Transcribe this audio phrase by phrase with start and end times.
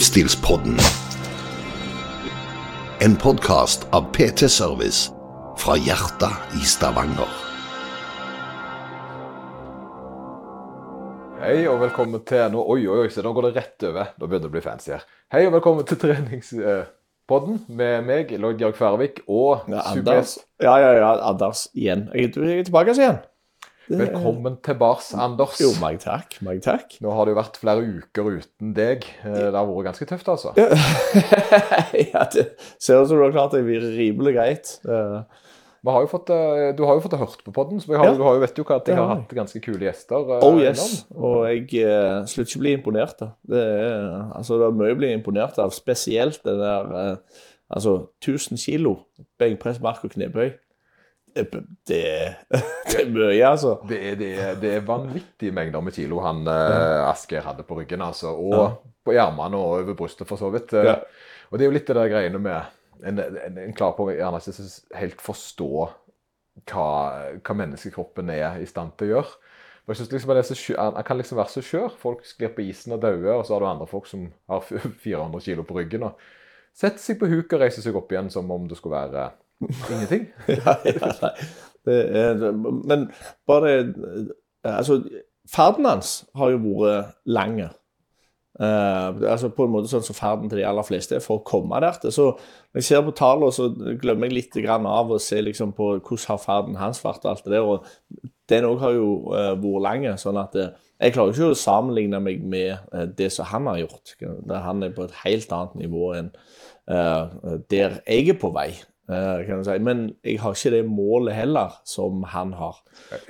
[0.00, 0.76] Livsstilspodden.
[3.00, 5.10] En podkast av PT Service
[5.60, 7.28] fra hjertet i Stavanger.
[11.42, 14.14] Hei og velkommen til nå, Oi, oi, oi, se, nå går det rett over.
[14.16, 15.04] Nå begynner det å bli fancy her.
[15.36, 20.38] Hei og velkommen til treningspodden med meg, Lloyd Georg Færvik, og Ja, Anders.
[20.64, 22.08] Ja, ja, ja, Anders igjen.
[22.16, 23.20] Jeg, er tilbake igjen.
[23.90, 25.56] Velkommen tilbake, Anders.
[25.60, 26.36] Jo, meg takk.
[26.46, 26.92] Meg takk.
[27.02, 29.06] Nå har det jo vært flere uker uten deg.
[29.24, 30.52] Eh, Det har vært ganske tøft, altså.
[32.12, 32.44] ja, det
[32.78, 34.70] ser ut som du har klart deg rimelig greit.
[35.80, 38.04] Vi har jo fått, eh, du har jo fått hørt på podden, så vi har,
[38.10, 38.14] Ja.
[38.14, 40.34] du har jo vet jo at jeg har hatt ganske kule gjester.
[40.36, 41.06] eh, Oh yes.
[41.16, 43.16] Og jeg uh, slutter ikke å bli imponert.
[43.18, 43.30] Da.
[43.48, 47.16] Det, er, altså, det er mye å bli imponert av, spesielt det der uh,
[47.74, 48.98] altså 1000 kilo
[49.40, 50.52] benkpress, mark og knebøy.
[51.34, 51.46] Det,
[51.88, 52.00] det,
[52.90, 53.76] det er mye, altså.
[53.88, 54.30] Det er, det,
[54.62, 58.34] det er vanvittige mengder med kilo han eh, Asgeir hadde på ryggen, altså.
[58.34, 58.68] Og Ja.
[59.06, 60.72] på ermene og over brystet, for så vidt.
[60.74, 60.98] Eh, Ja.
[61.50, 64.36] Og det er jo litt det der greiene med En, en, en klarer på gjerne
[64.44, 65.68] ikke helt forstå
[66.68, 66.88] hva,
[67.40, 69.38] hva menneskekroppen er i stand til å gjøre.
[69.86, 71.94] Og jeg synes liksom det er så han, han kan liksom være så skjør.
[71.98, 75.40] Folk sklir på isen og dauer, og så har du andre folk som har 400
[75.46, 76.20] kilo på ryggen og
[76.76, 79.24] setter seg på huk og reiser seg opp igjen som om det skulle være
[79.68, 80.28] ingenting.
[80.48, 81.34] ja, ja, nei.
[81.90, 83.10] Er, men
[83.48, 83.94] bare
[84.64, 84.98] Altså,
[85.48, 87.62] ferden hans har jo vært lang.
[88.60, 91.46] Uh, altså på en måte sånn som ferden til de aller fleste er for å
[91.48, 91.96] komme der.
[92.12, 93.70] Så når jeg ser på tallene, så
[94.02, 97.24] glemmer jeg litt av å se liksom på hvordan har ferden hans vært.
[97.24, 97.86] alt det der, og
[98.50, 100.06] Den òg har jo uh, vært lang.
[100.18, 100.68] sånn at uh,
[101.00, 104.14] jeg klarer ikke å sammenligne meg med eh, det som han har gjort.
[104.66, 106.30] Han er på et helt annet nivå enn
[106.92, 107.38] eh,
[107.72, 108.68] der jeg er på vei.
[109.10, 109.76] Eh, kan si.
[109.82, 112.80] Men jeg har ikke det målet heller som han har.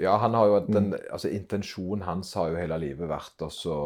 [0.03, 3.79] Ja, han har jo den, altså Intensjonen hans har jo hele livet vært å så,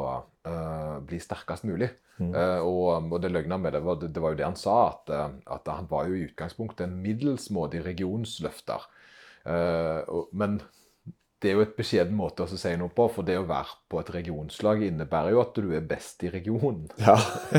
[0.46, 1.90] eh, bli sterkest mulig.
[2.22, 2.30] Mm.
[2.30, 5.10] Uh, og, og det løgna med det var, det var jo det han sa, at,
[5.10, 8.86] eh, at han var jo i utgangspunktet en middelsmådig regionsløfter.
[9.44, 10.60] Uh, og, men
[11.44, 13.98] det er jo et beskjeden måte å si noe på, for det å være på
[14.00, 16.86] et regionslag innebærer jo at du er best i regionen.
[17.04, 17.18] Ja,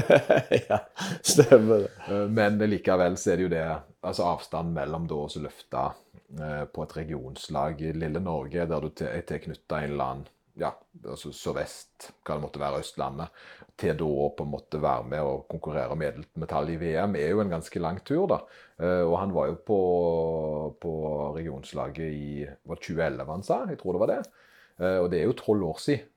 [0.69, 0.79] ja
[1.21, 1.91] stemmer det.
[2.09, 3.67] Eh, Men likevel så er det jo det
[4.05, 5.83] altså avstanden mellom da å løfte
[6.39, 10.69] eh, på et regionslag i lille Norge, der du er tilknyttet en eller annen ja,
[11.03, 13.41] altså sørvest, hva det måtte være, Østlandet,
[13.75, 15.99] til da å på en måte være med og konkurrere om
[16.39, 18.37] medalje i VM, er jo en ganske lang tur, da.
[18.79, 19.79] Eh, Og han var jo på,
[20.79, 20.93] på
[21.35, 23.61] regionslaget i var det 2011, han sa?
[23.67, 24.21] Jeg tror det var det.
[24.79, 26.11] Eh, Og det er jo tolv år siden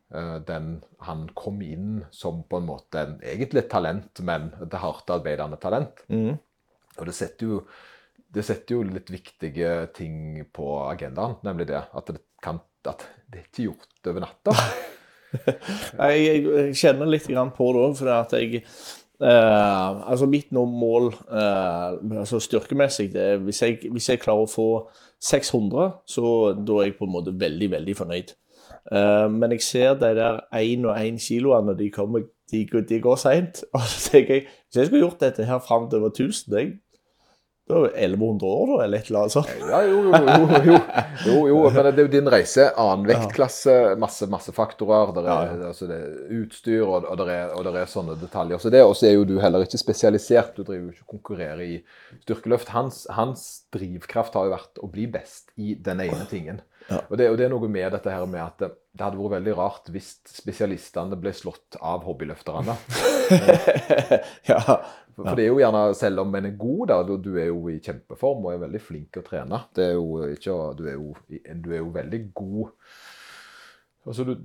[0.48, 5.10] den han kom inn som på en måte en, egentlig et talent, men et hardt
[5.12, 6.00] arbeidende talent.
[6.08, 6.38] Mm.
[6.98, 7.62] Og det setter jo
[8.34, 13.40] det setter jo litt viktige ting på agendaen, nemlig det at det, kan, at det
[13.40, 14.56] er ikke gjort over natta.
[15.28, 21.98] Jeg, jeg, kjenner litt på det òg, for at jeg eh, Altså, mitt mål eh,
[22.22, 24.68] altså styrkemessig det er hvis jeg, hvis jeg klarer å få
[25.20, 28.32] 600, så da er jeg på en måte veldig, veldig fornøyd.
[28.88, 33.20] Eh, men jeg ser de der én og én kiloene, de, kommer, de, de går
[33.20, 33.64] seint.
[33.74, 36.78] Og så tenker jeg hvis jeg skulle gjort dette her fram til over 1000, jeg,
[37.68, 39.50] det 1100 år, da, eller et eller annet sånt.
[39.60, 40.78] Ja, jo, jo, jo, jo,
[41.26, 42.68] jo, jo, men det er jo din reise.
[42.80, 45.12] Annen vektklasse, masse, masse faktorer.
[45.18, 45.68] Der er, Ja.
[45.72, 48.58] altså det er utstyr, og, og, der er, og der er sånne detaljer.
[48.62, 50.56] Så det også er jo du heller ikke spesialisert.
[50.56, 51.78] Du driver jo ikke og konkurrerer i
[52.24, 52.72] styrkeløft.
[52.74, 56.60] Hans, hans drivkraft har jo vært å bli best i den ene tingen.
[56.88, 57.02] Ja.
[57.10, 59.34] Og, det, og det er noe med dette her med at det, det hadde vært
[59.36, 62.78] veldig rart hvis spesialistene ble slått av hobbyløfterne.
[64.50, 64.62] ja.
[65.18, 67.64] For, det er jo gjerne, selv om en er god, da, du, du er jo
[67.72, 69.58] i kjempeform og er veldig flink å trene.
[69.74, 72.68] Det er jo ikke, du, er jo, du er jo veldig god
[74.08, 74.38] Altså, du,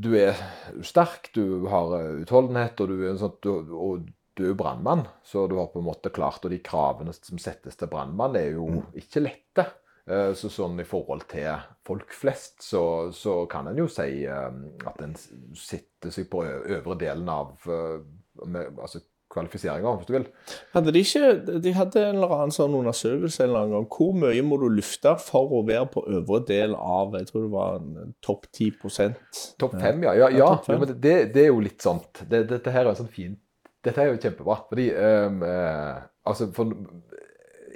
[0.00, 0.38] du er
[0.86, 4.06] sterk, du har eh, utholdenhet, og du er, en sånn, du, og
[4.38, 5.02] du er brannmann.
[5.26, 8.54] Så du har på en måte klart, og de kravene som settes til brannmann, er
[8.54, 9.66] jo ikke lette.
[10.06, 14.60] Eh, Så sånn i forhold til folk flest, så, så kan en jo si eh,
[14.88, 20.26] at en sitter seg på øvre delen av altså kvalifiseringer, hvis du vil.
[20.74, 23.86] Hadde de ikke De hadde en eller annen sånn undersøkelse en eller annen gang.
[23.94, 27.52] Hvor mye må du lufte for å være på øvre del av Jeg tror det
[27.54, 28.72] var en topp 10
[29.60, 30.16] Topp 5, ja.
[30.18, 30.32] Ja, ja.
[30.42, 30.50] ja.
[30.66, 30.82] fem.
[30.82, 32.24] Men det, det er jo litt sånt.
[32.26, 33.38] Det, dette her er sånn fin
[33.84, 34.58] Dette er jo kjempebra.
[34.68, 36.74] Fordi um, eh, altså for,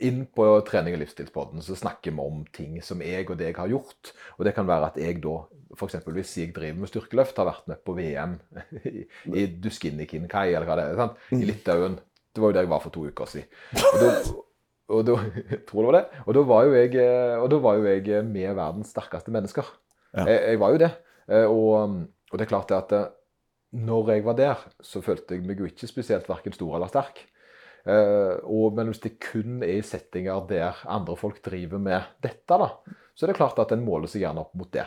[0.05, 3.71] Inn på trening- og livsstilspodden så snakker vi om ting som jeg og deg har
[3.71, 4.11] gjort.
[4.37, 5.37] Og det kan være at jeg da,
[5.73, 5.97] f.eks.
[6.15, 8.35] hvis jeg driver med styrkeløft, har vært med på VM
[8.91, 11.23] i, i Duskinikinkai, eller hva det er, sant?
[11.35, 11.97] i Litauen.
[12.35, 13.49] Det var jo der jeg var for to uker siden.
[13.79, 14.09] Og da,
[14.95, 15.19] og da,
[15.69, 16.23] tror det var det.
[16.25, 19.69] Og da var jo jeg, eh, og var jo jeg eh, med verdens sterkeste mennesker.
[20.15, 20.25] Ja.
[20.29, 20.91] Jeg, jeg var jo det.
[21.31, 22.01] Eh, Og,
[22.33, 22.97] og det er klart at
[23.75, 27.25] når jeg var der, så følte jeg meg jo ikke spesielt verken stor eller sterk.
[27.85, 32.71] Og, men hvis det kun er i settinger der andre folk driver med dette, da,
[33.13, 34.87] så er det klart at en måler seg gjerne opp mot det.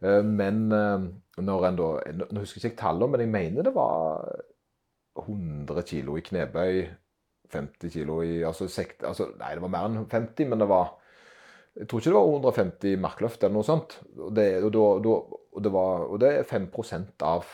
[0.00, 1.08] Eh, men eh,
[1.40, 4.24] når en da Nå husker jeg ikke tallene, men jeg mener det var
[5.20, 6.80] 100 kilo i knebøy,
[7.50, 10.96] 50 kilo i altså, sekt, altså, Nei, det var mer enn 50, men det var
[11.78, 13.92] jeg tror ikke det var 150 markløft eller noe sånt.
[14.18, 15.12] Og det, og da,
[15.54, 17.46] og det, var, og det er 5% av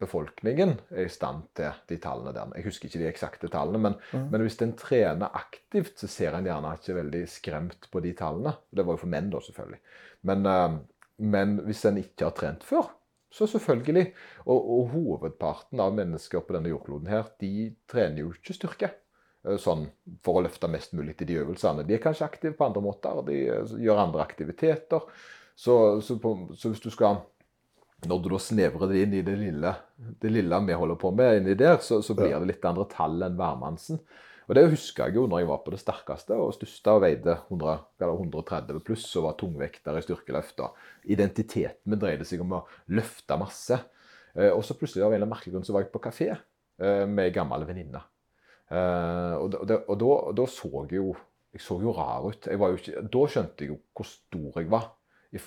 [0.00, 2.54] befolkningen er i stand til de tallene der.
[2.56, 4.30] Jeg husker ikke de eksakte tallene, men, mm.
[4.32, 8.54] men hvis en trener aktivt, så ser en gjerne ikke veldig skremt på de tallene.
[8.72, 9.82] Det var jo for menn, da, selvfølgelig.
[10.30, 10.78] Men, uh,
[11.20, 12.88] men hvis en ikke har trent før,
[13.30, 14.10] så selvfølgelig.
[14.46, 18.90] Og, og, hovedparten av mennesker på denne jordkloden her, de trener jo ikke styrke.
[19.46, 19.86] Eh, sånn
[20.24, 21.86] for å løfte mest mulig til de øvelsene.
[21.86, 25.06] De er kanskje aktive på andre måter, de eh, gjør andre aktiviteter.
[25.54, 25.74] Så,
[26.04, 27.20] så, på, så hvis du skal
[28.08, 29.74] når du da snevrer det inn i det lille,
[30.22, 33.20] det lille vi holder på med, inni der, så, så blir det litt andre tall
[33.26, 34.00] enn hvermannsen.
[34.50, 37.36] Og Det husker jeg jo når jeg var på det sterkeste og største og veide
[37.46, 40.64] 100, 130 pluss og var tungvekter i styrkeløft.
[41.06, 43.78] Identiteten min dreide seg om å løfte masse.
[44.34, 47.28] Eh, og så plutselig av en merkelig grunn så var jeg på kafé eh, med
[47.28, 48.02] ei gammel venninne.
[48.74, 51.14] Eh, og, da, og, da, da så jeg jo
[51.54, 52.46] jeg så jo rar ut.
[52.46, 54.92] Ikke, da skjønte jeg jo hvor stor jeg var
[55.34, 55.40] i,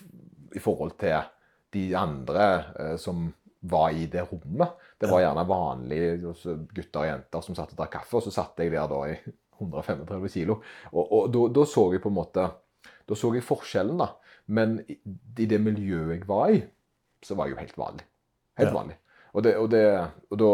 [0.56, 1.32] i forhold til
[1.76, 2.48] de andre
[2.80, 3.28] eh, som
[3.64, 4.80] var i det rommet.
[5.04, 8.34] Det var gjerne vanlige altså, gutter og jenter som satt og drakk kaffe, og så
[8.34, 9.18] satt jeg der da i
[9.60, 10.60] 135 kilo.
[10.94, 12.50] Og, og da, da, så jeg på en måte
[13.08, 14.10] Da så jeg forskjellen, da.
[14.56, 14.98] Men i,
[15.40, 16.60] i det miljøet jeg var i,
[17.24, 18.06] så var jeg jo helt vanlig.
[18.60, 18.76] Helt ja.
[18.76, 18.98] vanlig.
[19.34, 19.84] Og, det, og, det,
[20.30, 20.50] og da,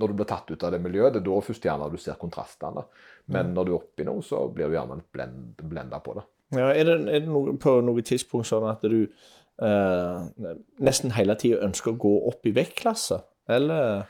[0.00, 2.16] når du blir tatt ut av det miljøet, det er da først gjerne du ser
[2.20, 2.86] kontrastene.
[3.28, 3.56] Men mm.
[3.56, 6.24] når du er oppi noe, så blir du gjerne blend, blenda på det.
[6.56, 10.48] Ja, er det, er det noe, på noe tidspunkt sånn at du eh,
[10.84, 13.20] nesten hele tida ønsker å gå opp i vektklasse,
[13.56, 14.02] eller?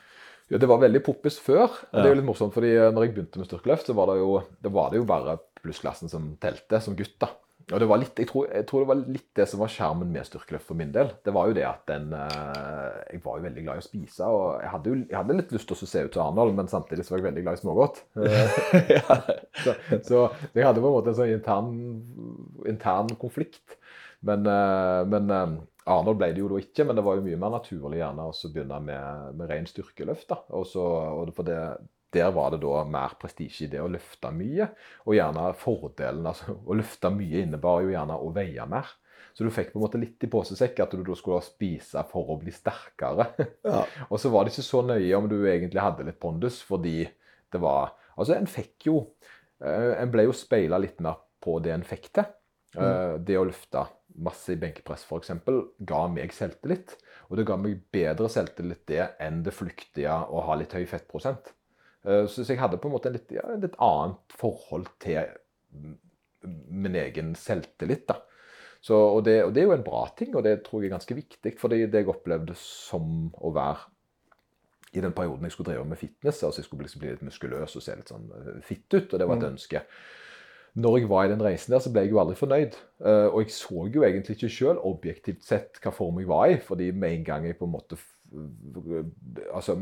[0.51, 1.65] Ja, Det var veldig poppis før.
[1.65, 4.11] og Det er jo litt morsomt, fordi eh, når jeg begynte med styrkeløft, så var
[4.11, 7.15] det jo, det var det jo bare plussklassen som telte, som gutt.
[7.21, 7.31] da.
[7.71, 10.09] Og det var litt, jeg tror, jeg, tror, det var litt det som var skjermen
[10.11, 11.13] med styrkeløft for min del.
[11.23, 14.27] Det var jo det at den uh, Jeg var jo veldig glad i å spise,
[14.27, 16.69] og jeg hadde, jo, jeg hadde litt lyst til å se ut som Arnold, men
[16.69, 18.01] samtidig så var jeg veldig glad i smågodt.
[18.97, 19.17] ja.
[19.63, 21.71] så, så, jeg hadde på en måte en sånn intern,
[22.67, 23.79] intern konflikt.
[24.27, 24.45] Men,
[25.11, 25.31] men
[25.89, 28.51] Arnold ble det jo da ikke, men det var jo mye mer naturlig gjerne å
[28.53, 30.29] begynne med, med ren styrkeløft.
[30.31, 30.39] da.
[30.55, 30.83] Og, så,
[31.19, 31.59] og for det,
[32.13, 34.69] der var det da mer prestisje i det å løfte mye.
[35.07, 38.91] Og gjerne fordelen altså Å løfte mye innebar jo gjerne å veie mer.
[39.33, 42.35] Så du fikk på en måte litt i posesekk at du da skulle spise for
[42.35, 43.31] å bli sterkere.
[43.65, 43.81] Ja.
[44.09, 47.01] og så var det ikke så nøye om du egentlig hadde litt pondus, fordi
[47.53, 48.97] det var Altså, en fikk jo
[49.57, 52.27] eh, En ble jo speila litt mer på det en fikk til.
[52.77, 52.83] Mm.
[52.83, 55.31] Eh, det å løfte masse i benkpress f.eks.
[55.89, 56.95] ga meg selvtillit.
[57.29, 61.53] Og det ga meg bedre selvtillit det enn det flyktige å ha litt høy fettprosent.
[62.05, 65.33] Eh, så jeg hadde på en måte en litt, ja, litt annet forhold til
[66.43, 68.05] min egen selvtillit.
[68.11, 68.19] da.
[68.83, 70.97] Så, og, det, og, det, er jo en bra ting, og det tror jeg er
[70.97, 71.55] ganske viktig.
[71.59, 73.89] For det jeg opplevde som å være
[74.93, 77.77] i den perioden jeg skulle drive med fitness, altså jeg skulle liksom bli litt muskuløs
[77.79, 79.53] og se litt sånn eh, fitt ut, og det var et mm.
[79.55, 79.81] ønske
[80.73, 82.77] når jeg var i den reisen der, så ble jeg jo aldri fornøyd.
[83.03, 86.59] Uh, og jeg så jo egentlig ikke sjøl objektivt sett hva form jeg var i,
[86.63, 87.99] fordi med en gang jeg på en måte
[89.53, 89.75] Altså,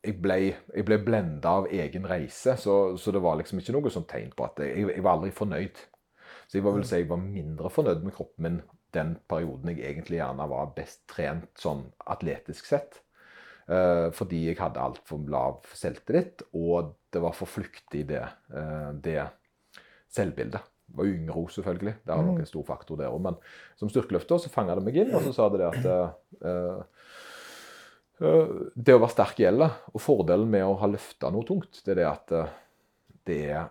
[0.00, 0.36] jeg ble,
[0.72, 4.30] jeg ble blenda av egen reise, så, så, det var liksom ikke noe sånt tegn
[4.32, 5.82] på at jeg, jeg, var aldri fornøyd.
[6.48, 8.58] Så jeg vel si jeg var mindre fornøyd med kroppen min
[8.94, 11.82] den perioden jeg egentlig gjerne var best trent sånn
[12.14, 13.00] atletisk sett.
[13.64, 18.20] Uh, fordi jeg hadde altfor lav selvtillit, og det var for flyktig, det,
[18.52, 19.22] uh, det
[20.14, 20.70] selvbildet.
[20.84, 21.94] Det var yngre òg, selvfølgelig.
[22.04, 23.22] Det er nok en stor faktor der òg.
[23.24, 23.38] Men
[23.80, 25.84] som styrkeløfter så fanga det meg inn, og så sa det det at
[26.44, 26.82] uh,
[28.74, 29.80] Det å være sterk gjelder.
[29.94, 32.52] Og fordelen med å ha løfta noe tungt, det er det at uh,
[33.26, 33.66] det er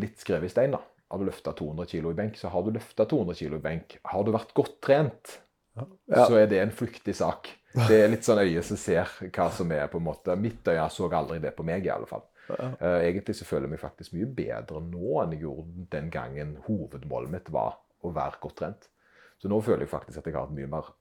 [0.00, 0.74] litt skrevet i stein.
[0.74, 0.80] da.
[1.12, 3.98] Har du løfta 200 kg i benk, så har du løfta 200 kg i benk.
[4.10, 5.36] Har du vært godt trent,
[5.76, 6.24] ja.
[6.24, 7.52] så er det en flyktig sak.
[7.74, 10.84] Det er litt sånn øyet som ser hva som er på en måte Mitt øye
[10.94, 12.24] så aldri det på meg, i alle fall.
[12.48, 16.56] Uh, egentlig så føler jeg meg faktisk mye bedre nå enn jeg gjorde den gangen
[16.66, 18.88] hovedmålet mitt var å være godt trent.
[19.40, 20.92] Så nå føler jeg faktisk at jeg har et mye mer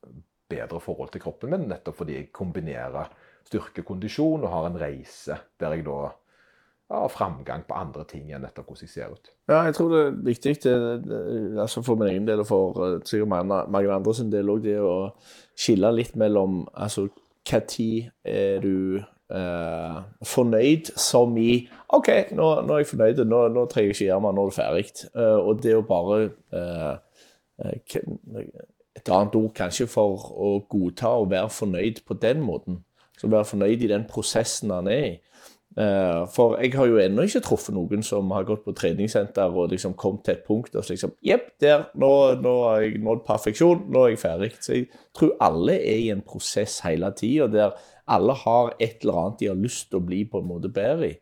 [0.53, 3.11] bedre forhold til kroppen min, nettopp fordi jeg kombinerer
[3.47, 6.01] styrkekondisjon og har en reise der jeg da
[6.93, 9.31] har framgang på andre ting enn nettopp hvordan jeg ser ut.
[9.49, 10.75] Ja, jeg tror det er viktig det,
[11.07, 11.21] det,
[11.63, 13.31] altså for min egen del og for uh, sikkert
[13.71, 15.13] mange andre sin del òg, det å
[15.55, 17.07] skille litt mellom altså
[17.43, 19.01] tid er du
[19.33, 24.05] Uh, fornøyd som i OK, nå, nå, er jeg fornøyd, nå, nå trenger jeg ikke
[24.05, 24.83] gjøre mer, nå er det ferdig.
[25.15, 26.19] Uh, og det å bare
[26.53, 26.95] uh,
[28.93, 32.83] Et annet ord kanskje for å godta og være fornøyd på den måten.
[33.17, 35.13] Så være fornøyd i den prosessen han er i.
[35.77, 39.71] Eh, For jeg har jo ennå ikke truffet noen som har gått på treningssenter og
[39.71, 42.09] liksom kommet til et punkt og så liksom Jepp, der, nå,
[42.43, 44.51] nå har jeg nådd perfeksjon, nå er jeg ferdig.
[44.61, 44.85] Så jeg
[45.17, 47.73] tror alle er i en prosess hele tida der
[48.07, 51.11] alle har et eller annet de har lyst til å bli på en måte bedre
[51.11, 51.13] i.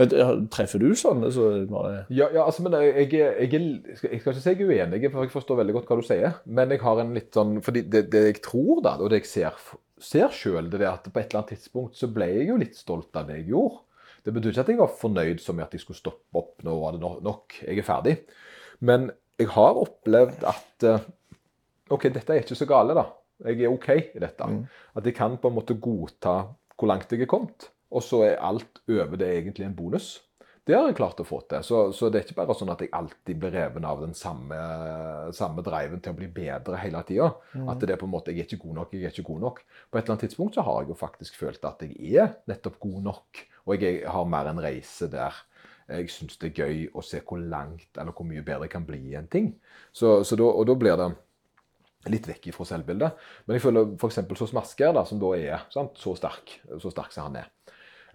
[0.00, 1.20] Treffer du sånn?
[1.34, 3.12] Så bare, Ja, ja altså, men jeg, jeg,
[3.52, 5.98] jeg, er- jeg skal ikke si jeg er uenig, for jeg forstår veldig godt hva
[6.00, 6.38] du sier.
[6.48, 9.28] Men jeg har en litt sånn fordi det, det jeg tror, da, og det jeg
[9.30, 9.58] ser,
[10.02, 12.78] ser sjøl, det er at på et eller annet tidspunkt så ble jeg jo litt
[12.80, 13.82] stolt av det jeg gjorde.
[14.24, 16.54] Det betyr ikke at jeg var fornøyd som at jeg skulle stoppe opp.
[16.64, 17.56] Nå var det nok.
[17.66, 18.16] Jeg er ferdig.
[18.80, 21.04] Men jeg har opplevd at eh,
[21.92, 23.04] OK, dette er ikke så gale, da.
[23.42, 24.44] Jeg er OK i dette.
[24.94, 26.36] At jeg kan på en måte godta
[26.76, 27.70] hvor langt jeg er kommet.
[27.92, 30.14] Og så er alt over det egentlig en bonus.
[30.62, 31.64] Det har jeg klart å få til.
[31.66, 34.58] Så, så det er ikke bare sånn at jeg alltid blir reven av den samme,
[35.34, 37.32] samme driven til å bli bedre hele tida.
[37.66, 39.40] At det er på en måte jeg er ikke god nok, jeg er ikke god
[39.42, 39.58] nok.
[39.90, 42.78] På et eller annet tidspunkt så har jeg jo faktisk følt at jeg er nettopp
[42.84, 43.42] god nok.
[43.66, 45.42] Og jeg har mer en reise der
[45.90, 48.86] jeg syns det er gøy å se hvor langt eller hvor mye bedre jeg kan
[48.86, 49.50] bli i en ting.
[49.90, 51.10] Så, så da, og da blir det
[52.10, 53.24] litt vekk fra selvbildet.
[53.46, 54.20] Men jeg føler f.eks.
[54.38, 57.50] så Masker, da, som da er sant, så sterk så sterk som han er.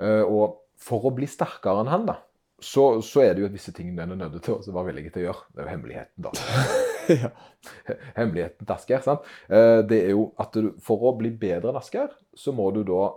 [0.02, 2.20] Eh, og for å bli sterkere enn han, da,
[2.64, 5.26] så, så er det jo visse ting en er nødt til å være villig til
[5.26, 5.48] å gjøre.
[5.54, 6.36] Det er jo hemmeligheten, da.
[8.18, 9.04] Hemmeligheten til Asker.
[9.06, 9.26] sant?
[9.50, 12.84] Eh, det er jo at du, for å bli bedre enn Asker, så må du
[12.88, 13.12] da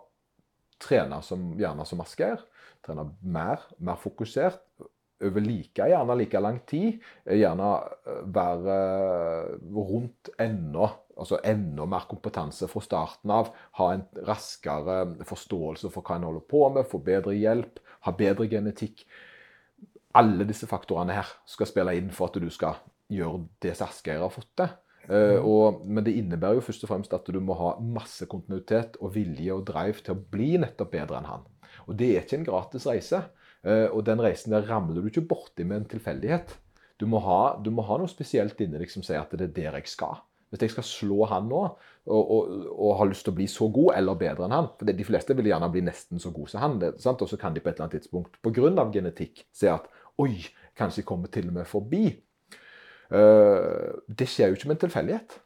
[0.81, 2.43] trene som, gjerne som Asker.
[2.87, 4.63] Trene mer, mer fokusert.
[5.21, 7.01] Over like, gjerne like lang tid.
[7.27, 7.71] Eh, Gjerne
[8.09, 13.51] eh, være eh, rundt enda, altså enda mer kompetanse fra starten av.
[13.77, 18.49] Ha en raskere forståelse for hva en holder på med, få bedre hjelp, ha bedre
[18.49, 19.05] genetikk.
[20.17, 22.81] Alle disse faktorene her skal spille inn for at du skal
[23.13, 24.73] gjøre det som Asgeir har fått til.
[25.11, 28.99] Uh, og, men det innebærer jo først og fremst at du må ha masse kontinuitet
[29.01, 31.47] og vilje og drive til å bli nettopp bedre enn han.
[31.89, 33.23] Og det er ikke en gratis reise.
[33.67, 36.57] Eh, og den reisen der ramler du ikke borti med en tilfeldighet.
[37.01, 39.57] Du må, ha, du må ha noe spesielt inni deg som sier at det er
[39.57, 40.21] der jeg skal.
[40.51, 41.61] Hvis jeg skal slå han nå,
[42.11, 44.89] og, og, og har lyst til å bli så god eller bedre enn han For
[44.89, 46.79] de fleste vil gjerne bli nesten så god som han.
[46.83, 48.87] Og så kan de på et eller annet tidspunkt pga.
[48.91, 49.87] genetikk se at
[50.21, 50.43] oi,
[50.77, 52.05] kanskje jeg kommer til og med forbi.
[53.11, 55.39] Uh, det skjer jo ikke med en tilfeldighet.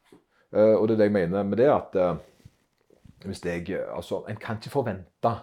[0.55, 2.17] Uh, og det er det jeg mener med det, at uh,
[3.25, 5.37] hvis jeg Altså, en kan ikke forvente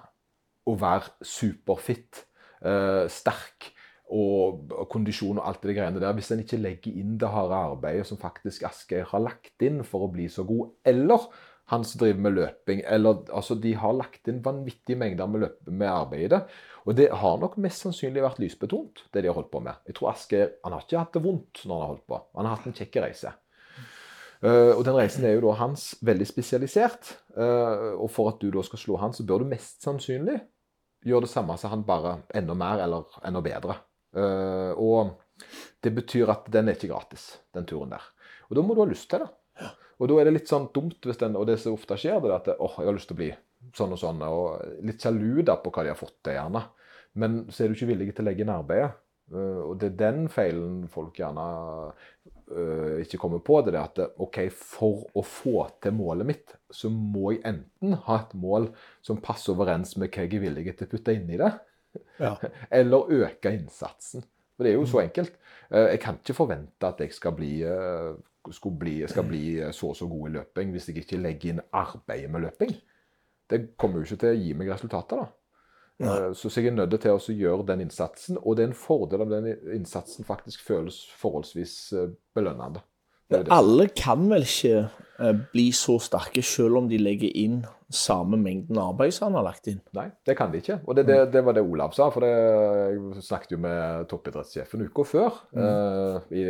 [0.66, 2.25] å være superfit,
[2.62, 3.72] sterk
[4.12, 7.58] og, og kondisjon og alt det greiene der, hvis en ikke legger inn det harde
[7.72, 11.30] arbeidet som faktisk Asgeir har lagt inn for å bli så god, eller
[11.72, 15.60] han som driver med løping, eller altså de har lagt inn vanvittige mengder med, løp,
[15.70, 16.41] med arbeid i det.
[16.84, 19.80] Og det har nok mest sannsynlig vært lysbetont, det de har holdt på med.
[19.88, 22.20] Jeg tror Asgeir han har ikke hatt det vondt når han har holdt på.
[22.36, 23.32] Han har hatt en kjekk reise.
[24.41, 27.13] Uh, og den reisen er jo da hans veldig spesialisert.
[27.38, 30.41] Uh, og for at du da skal slå han, så bør du mest sannsynlig
[31.05, 33.77] gjøre det samme som han, bare enda mer eller enda bedre.
[34.15, 35.13] Uh, og
[35.81, 38.03] det betyr at den er ikke gratis, den turen der.
[38.50, 39.31] Og da må du ha lyst til det.
[40.01, 42.31] Og da er det litt sånn dumt, hvis den, og det som ofte skjer, det
[42.31, 43.31] er at åh, jeg har lyst til å bli
[43.77, 46.63] sånn og sånn, og litt sjalu da på hva de har fått til, gjerne.
[47.22, 48.96] Men så er du ikke villig til å legge inn arbeidet.
[49.31, 51.45] Eh, og det er den feilen folk gjerne
[52.51, 53.61] eh, ikke kommer på.
[53.65, 58.19] Det er at OK, for å få til målet mitt, så må jeg enten ha
[58.21, 58.69] et mål
[59.03, 61.51] som passer overens med hva jeg er villig til å putte inn i det,
[62.21, 62.35] Ja.
[62.79, 64.23] eller øke innsatsen.
[64.55, 65.33] For det er jo så enkelt.
[65.71, 67.53] Eh, Jeg kan ikke forvente at jeg skal bli,
[68.79, 69.43] bli, skal bli
[69.75, 72.73] så og så god i løping hvis jeg ikke legger inn arbeidet med løping.
[73.51, 75.40] Det kommer jo ikke til å gi meg resultater, da.
[76.01, 78.77] Eh, Så så jeg er nødt til å gjøre den innsatsen, og det er en
[78.77, 82.81] fordel om den innsatsen faktisk føles forholdsvis eh, belønnende.
[83.29, 83.51] Det det.
[83.51, 84.89] alle kan vel ikke
[85.20, 87.62] eh, bli så sterke selv om de legger inn
[87.95, 89.79] samme mengden arbeid som han har lagt inn?
[89.98, 90.79] Nei, det kan de ikke.
[90.88, 92.10] Og det, det, det var det Olav sa.
[92.13, 92.31] For det,
[92.95, 95.39] jeg snakket jo med toppidrettssjefen uka før.
[95.55, 96.45] eh, i,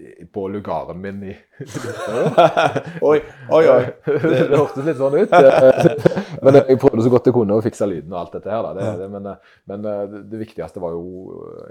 [0.00, 1.36] i, på lugaren min i
[3.10, 3.18] Oi,
[3.50, 3.80] oi, oi.
[4.06, 5.38] det, det hørtes litt sånn ut.
[5.38, 6.12] eh,
[6.44, 8.68] men jeg prøvde så godt jeg kunne å fikse lyden og alt dette her.
[8.70, 8.92] Da.
[9.00, 11.02] Det, men eh, men eh, det, viktigste var jo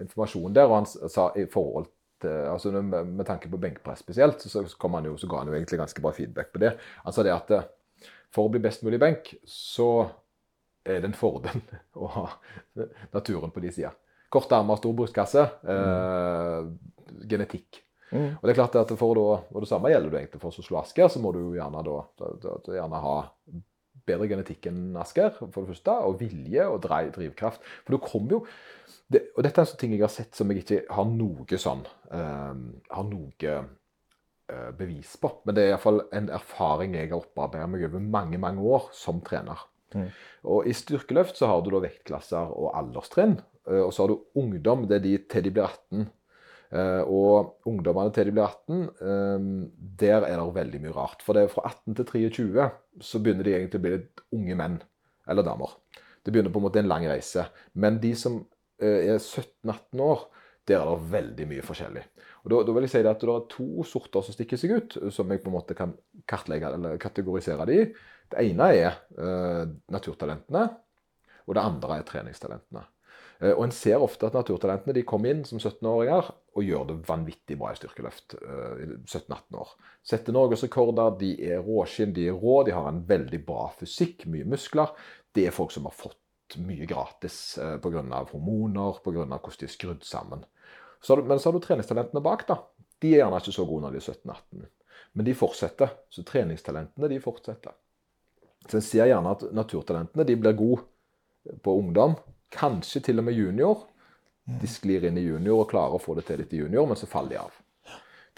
[0.02, 0.70] informasjonen informasjon der.
[0.70, 1.90] Og han sa i forhold
[2.28, 5.54] altså med, tanke på benkpress spesielt, så, så, kom han jo, så ga han jo
[5.56, 6.74] egentlig ganske bra feedback på det.
[7.06, 7.68] Han sa det at eh,
[8.34, 9.90] for å bli best mulig benk, så
[10.86, 11.62] er det en fordel
[12.02, 12.26] å ha
[13.14, 13.94] naturen på de sida.
[14.30, 16.68] Korte armer, stor brystkasse, eh,
[17.30, 17.82] genetikk.
[18.10, 18.36] Mm.
[18.40, 20.80] Og det er klart at for da, og det samme gjelder du egentlig for slå
[20.82, 23.16] Asker, så må du jo gjerne da, da, da, gjerne ha
[24.10, 27.66] bedre genetikk enn Asker, for det første, og vilje og driv, drivkraft.
[27.86, 28.44] For du kommer jo
[29.10, 31.58] det, Og dette er en sånn ting jeg har sett som jeg ikke har noe
[31.58, 31.80] sånn
[32.14, 32.60] eh,
[32.94, 33.54] Har noe
[34.78, 35.30] bevis på.
[35.46, 39.22] Men det er iallfall en erfaring jeg har opparbeidet meg over mange, mange år som
[39.22, 39.60] trener.
[40.46, 43.40] Og I styrkeløft så har du da vektklasser og alderstrinn.
[43.68, 46.10] eh, Og så har du ungdom, det er de til de blir 18.
[46.72, 49.40] Eh, Og ungdommene til de blir 18, eh,
[49.98, 51.22] der er det veldig mye rart.
[51.26, 54.56] For det er fra 18 til 23 så begynner de egentlig å bli litt unge
[54.56, 54.82] menn
[55.28, 55.70] eller damer.
[56.24, 57.48] Det begynner på en måte en lang reise.
[57.74, 58.46] Men de som
[58.80, 60.28] eh, er 17-18 år,
[60.70, 62.04] der er det veldig mye forskjellig.
[62.44, 65.00] Og da, da vil jeg si at det er to sorter som stikker seg ut,
[65.14, 65.96] som jeg på en måte kan
[66.30, 67.82] kartlegge eller kategorisere de.
[68.30, 70.68] Det ene er eh, naturtalentene,
[71.50, 72.86] og det andre er treningstalentene.
[73.40, 76.98] Eh, og En ser ofte at naturtalentene de kommer inn som 17-åringer og gjør det
[77.08, 78.36] vanvittig bra i styrkeløft.
[78.40, 79.76] eh, 17-18 år.
[80.04, 84.46] Setter norgesrekorder, de er råskinn, de er rå, de har en veldig bra fysikk, mye
[84.46, 84.92] muskler.
[85.34, 88.02] Det er folk som har fått mye gratis eh, pga.
[88.32, 89.26] hormoner, pga.
[89.26, 90.46] hvordan de er skrudd sammen.
[91.02, 92.48] Så du, men så har du treningstalentene bak.
[92.48, 92.60] da.
[93.00, 94.66] De er gjerne ikke så gode når de er 17-18.
[95.14, 95.94] Men de fortsetter.
[96.12, 97.78] Så treningstalentene de fortsetter.
[98.68, 102.18] Så en ser gjerne at naturtalentene de blir gode på ungdom.
[102.54, 103.88] Kanskje til og med junior.
[104.60, 106.98] De sklir inn i junior og klarer å få det til litt i junior, men
[106.98, 107.58] så faller de av.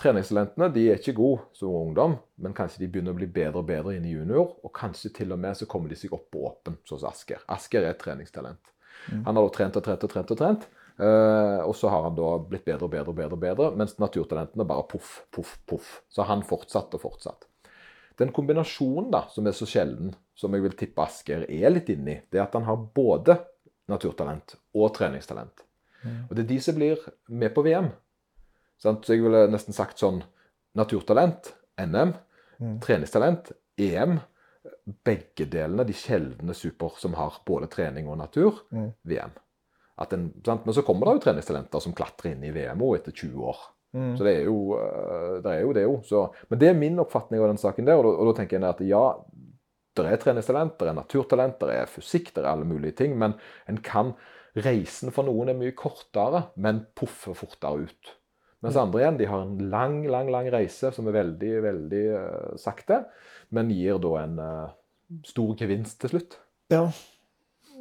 [0.01, 3.67] Treningstalentene de er ikke gode som ungdom, men kanskje de begynner å bli bedre og
[3.69, 4.55] bedre inn i junior.
[4.65, 7.43] Og kanskje til og med så kommer de seg opp på åpen, sånn som Asker.
[7.53, 8.71] Asker er et treningstalent.
[9.25, 10.33] Han har trent og trent og trent.
[10.33, 10.67] Og trent.
[10.97, 13.97] Eh, og så har han da blitt bedre og bedre og bedre, og bedre, mens
[14.01, 15.95] naturtalentene bare poff, poff, poff.
[16.09, 17.47] Så han fortsatt og fortsatt.
[18.19, 22.19] Den kombinasjonen da, som er så sjelden, som jeg vil tippe Asker er litt inni,
[22.29, 23.37] det er at han har både
[23.91, 25.63] naturtalent og treningstalent.
[26.29, 27.91] Og det er de som blir med på VM.
[28.81, 29.05] Sant?
[29.05, 30.23] Så jeg ville nesten sagt sånn
[30.77, 32.13] naturtalent, NM,
[32.81, 34.19] treningstalent, EM.
[35.05, 38.61] Begge delene, de sjeldne super som har både trening og natur,
[39.09, 39.33] VM.
[40.15, 40.65] En, sant?
[40.65, 43.61] Men så kommer det jo treningstalenter som klatrer inn i VM òg etter 20 år.
[43.91, 45.51] Så det er jo øh, det.
[45.51, 45.95] Er jo det jo.
[46.07, 47.99] Så, men det er min oppfatning av den saken der.
[47.99, 49.05] Og da, tenker jeg at ja,
[49.99, 53.17] det er treningstalent, det er naturtalent, det er fysikk, det er alle mulige ting.
[53.19, 53.35] Men
[53.69, 54.15] en kan
[54.51, 58.09] Reisen for noen er mye kortere, men poffer fortere ut.
[58.61, 62.49] Mens andre igjen de har en lang, lang lang reise som er veldig, veldig uh,
[62.59, 62.99] sakte,
[63.55, 64.73] men gir da en uh,
[65.25, 66.37] stor gevinst til slutt.
[66.73, 66.83] Ja.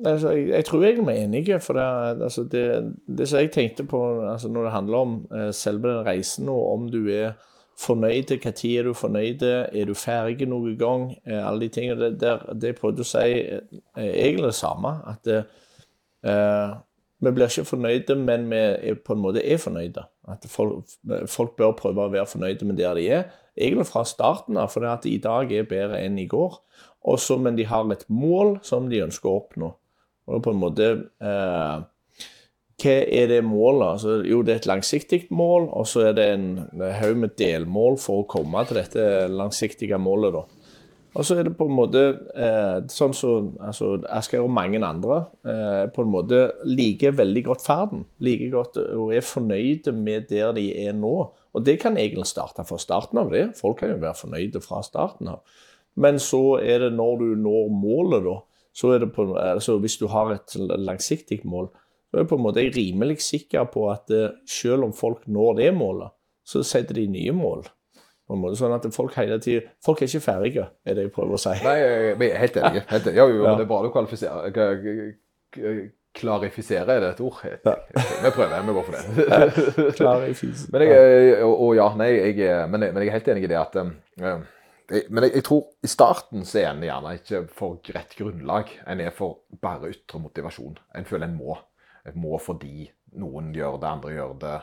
[0.06, 2.64] Altså, jeg, jeg tror jeg er enig, for det, altså, det,
[3.18, 6.72] det som jeg tenkte på altså, når det handler om eh, selve den reisen, og
[6.72, 7.32] om du er
[7.80, 12.20] fornøyd, når er du fornøyd, er du ferdig noen gang, eh, alle de tingene, det,
[12.20, 13.18] der, det prøvde å si,
[13.96, 16.78] er egentlig det samme, at eh,
[17.20, 20.06] vi blir ikke fornøyde, men vi er på en måte er fornøyde.
[20.30, 20.88] At folk,
[21.28, 24.84] folk bør prøve å være fornøyde med der de er, egentlig fra starten av, for
[24.84, 26.56] det at i dag er bedre enn i går.
[27.12, 29.70] Også, men de har et mål som de ønsker å oppnå.
[30.28, 30.90] Og på en måte
[31.22, 31.80] eh,
[32.80, 33.86] Hva er det målet?
[33.94, 36.46] Altså, jo, det er et langsiktig mål, og så er det en
[37.00, 40.38] haug med delmål for å komme til dette langsiktige målet.
[40.38, 40.46] da.
[41.10, 42.02] Og så er det på en måte
[42.38, 47.42] eh, sånn som så, altså, Asgeir og mange andre eh, på en måte liker veldig
[47.48, 48.04] godt ferden.
[48.22, 51.14] Liker godt og er fornøyde med der de er nå.
[51.50, 53.48] Og det kan egentlig starte fra starten av det.
[53.58, 55.42] Folk kan jo være fornøyde fra starten av.
[55.98, 58.36] Men så er det når du når målet, da,
[58.80, 61.68] så er det på, altså hvis du har et langsiktig mål,
[62.08, 65.60] så er jeg på en måte rimelig sikker på at eh, selv om folk når
[65.60, 66.14] det målet,
[66.46, 67.66] så setter de nye mål.
[68.26, 71.14] På en måte, sånn at folk hele tiden, folk er ikke ferdige, er det jeg
[71.14, 71.54] prøver å si.
[71.66, 72.84] Nei, jeg er helt enig.
[72.90, 73.18] Helt enig.
[73.18, 73.54] Ja, jo, Ja.
[73.58, 74.54] Det er bra du kvalifiserer
[76.10, 77.38] Klarifisere er det et ord?
[78.24, 79.02] Vi prøver, vi går for det.
[80.00, 80.14] Ja.
[80.72, 83.50] Men jeg, og, og ja, nei, jeg, men, jeg, men jeg er helt enig i
[83.52, 84.40] det at um, eh,
[84.90, 88.72] Men jeg, jeg tror i starten så er en gjerne ikke for rett grunnlag.
[88.90, 90.80] En er for bare ytre motivasjon.
[90.98, 91.56] En føler en må.
[92.08, 92.88] En må fordi
[93.20, 94.58] noen gjør det, andre gjør det.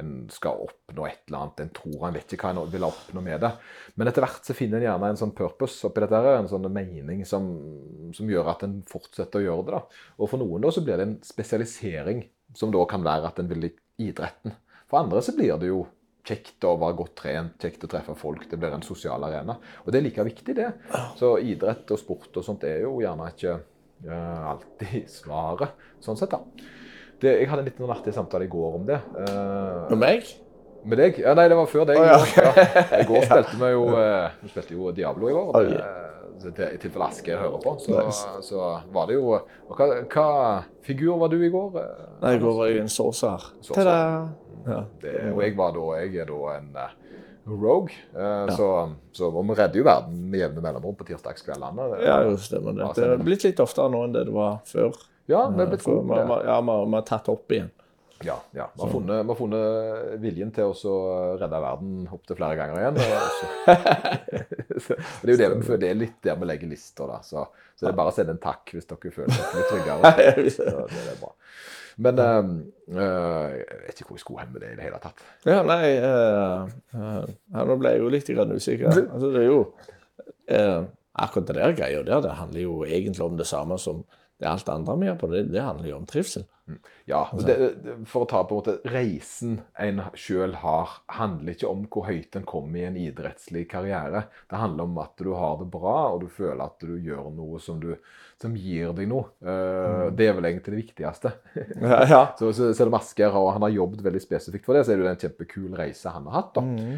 [0.00, 1.64] En skal oppnå et eller annet.
[1.64, 3.50] En tror en vet ikke hva en vil oppnå med det.
[3.98, 7.26] Men etter hvert så finner en gjerne en sånn purpose oppi dette, en sånn mening
[7.28, 7.48] som,
[8.16, 9.80] som gjør at en fortsetter å gjøre det.
[9.80, 10.06] da.
[10.18, 12.24] Og for noen da så blir det en spesialisering,
[12.56, 13.74] som da kan være at en vil i
[14.08, 14.56] idretten.
[14.88, 15.84] For andre så blir det jo
[16.26, 18.46] kjekt å være godt trent, kjekt å treffe folk.
[18.50, 19.56] Det blir en sosial arena.
[19.82, 20.70] Og det er like viktig, det.
[21.18, 23.56] Så idrett og sport og sånt er jo gjerne ikke
[24.06, 26.70] uh, alltid svaret, sånn sett, da.
[27.22, 28.98] Det, jeg hadde en liten artig samtale i går om det.
[29.14, 30.32] Uh, med meg?
[30.82, 31.18] med deg?
[31.22, 31.98] Ja, nei, det var før deg.
[32.00, 32.56] Oh, ja, i går.
[32.66, 32.86] ja.
[32.98, 35.52] I går spilte vi jo uh, Vi spilte jo Diablo i går.
[35.54, 36.08] Oh, yeah.
[36.42, 38.30] I tilfelle Aske hører på, så, Nice.
[38.48, 40.24] så var det jo hva, hva
[40.82, 41.76] figur var du i går?
[42.24, 43.52] Nei, i går var jeg en sorcerer.
[45.02, 46.94] Det, og jeg var da, jeg er da en eh,
[47.48, 47.90] rogue.
[48.14, 48.46] ja.
[48.54, 48.68] så,
[49.12, 51.88] så og vi redder jo verden med jevne mellomrom på tirsdagskveldene.
[52.04, 52.90] Ja, jo, stemmer det.
[52.96, 54.94] Det har blitt litt oftere nå enn det det var før.
[55.26, 56.42] ja, vi har blitt For gode på det.
[56.50, 57.70] Ja, vi har- tatt opp igjen.
[58.22, 58.36] Ja.
[58.54, 58.68] ja.
[58.76, 60.92] Vi, har funnet, vi har funnet viljen til å
[61.40, 63.00] redde verden opptil flere ganger igjen.
[63.02, 63.48] Så,
[65.26, 67.08] det er jo det, vi- det er litt der vi legger lista.
[67.26, 67.42] Så,
[67.74, 70.50] så det er bare å sende en takk hvis dere føler dere litt tryggere.
[70.54, 71.32] Så det er bra.
[71.96, 72.48] Men eh,
[72.92, 75.22] jeg vet ikke hvor jeg skulle hen med det i det hele tatt.
[75.48, 78.90] Ja, nei uh, uh, Nå ble jeg jo litt grann usikker.
[79.04, 79.62] Altså, det er jo
[81.12, 84.00] Akkurat det der greia der, det handler jo egentlig om det samme som
[84.42, 85.28] det er alt det andre vi gjør på.
[85.30, 86.48] Det, det handler jo om trivsel.
[87.10, 91.68] Ja, det, det, For å ta på en måte reisen en sjøl har, handler ikke
[91.68, 94.24] om hvor høyt en kommer i en idrettslig karriere.
[94.50, 97.58] Det handler om at du har det bra, og du føler at du gjør noe
[97.62, 97.92] som, du,
[98.40, 99.28] som gir deg noe.
[99.42, 101.34] Eh, Det er vel egentlig det viktigste.
[101.82, 102.22] Ja, ja.
[102.38, 105.02] Så, så selv om Asker har, han har jobbet veldig spesifikt for det, så er
[105.02, 106.54] det jo en kjempekul reise han har hatt.
[106.58, 106.66] da.
[106.66, 106.94] Mm.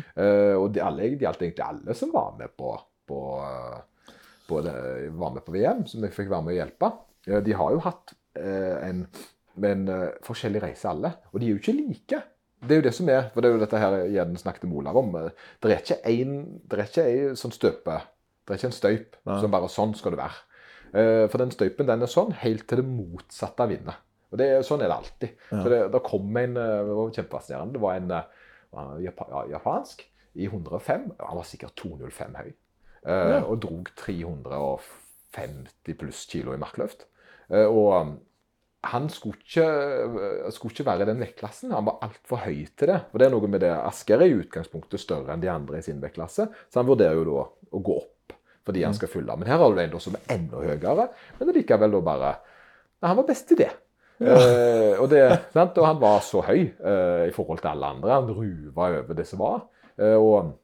[0.61, 2.77] og de, alle, gjaldt egentlig alle som var med på,
[3.09, 4.13] på, eh,
[4.49, 4.77] på det,
[5.17, 6.93] var med på VM, som jeg fikk være med å hjelpe.
[7.27, 9.05] Eh, de har jo hatt eh, en,
[9.63, 12.23] en eh, forskjellig reise alle, og de er jo ikke like.
[12.65, 14.79] Det er jo det som er, for det er jo dette her igjen snakket med
[14.81, 15.13] Olav om.
[15.61, 16.33] Det er ikke en,
[16.65, 17.97] det er ikke en sånn støpe,
[18.45, 19.37] det er ikke en støyp Nei.
[19.43, 20.39] som bare sånn skal det være.
[21.29, 23.97] For den støypen den er sånn helt til det motsatte vinner.
[24.31, 25.31] Og det, sånn er det alltid.
[25.51, 27.75] Så det, da kom en det var kjempefascinerende.
[27.75, 28.25] Det var en var
[29.03, 29.97] japa, ja, japansk
[30.39, 31.05] i 105.
[31.19, 32.51] Han var sikkert 205 høy.
[33.05, 33.43] Ja.
[33.43, 37.01] Og drog 350 pluss kilo i markløft.
[37.51, 38.15] Eh, og um,
[38.85, 41.73] han skulle ikke, eh, skulle ikke være i den vektklassen.
[41.77, 42.99] Han var altfor høy til det.
[43.13, 43.73] Og det er noe med det.
[43.77, 47.29] Asker er i utgangspunktet større enn de andre i sin vektklasse, så han vurderer jo
[47.31, 48.11] da å gå opp
[48.65, 49.35] fordi han skal fylle.
[49.37, 52.35] Men her har du en som er enda høyere, men likevel da bare
[53.05, 53.67] Nei, han var best i det.
[54.23, 58.15] Eh, og, det og han var så høy eh, i forhold til alle andre.
[58.15, 59.67] Han ruva over det som var.
[59.99, 60.55] Eh, og,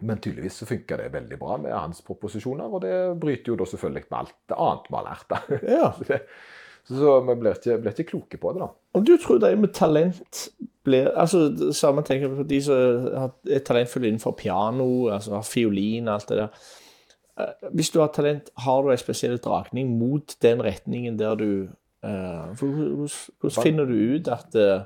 [0.00, 3.66] men tydeligvis så funka det veldig bra med hans proposisjoner, og det bryter jo da
[3.68, 5.28] selvfølgelig med alt det annet vi har lært.
[5.30, 5.60] da.
[5.68, 5.92] Ja.
[6.90, 8.68] Så, det, så, vi blir ikke, blir ikke kloke på det, da.
[8.96, 10.38] Om du tror de med talent
[10.82, 13.08] blir altså Samme tenker jeg på de som
[13.52, 16.64] er talentfulle innenfor piano, altså har fiolin og alt det der.
[17.38, 21.68] Eh, Hvis du har talent, har du en spesiell dragning mot den retningen der du
[22.04, 23.08] uh, Hvordan
[23.40, 24.80] hvordan finner du ut at eh,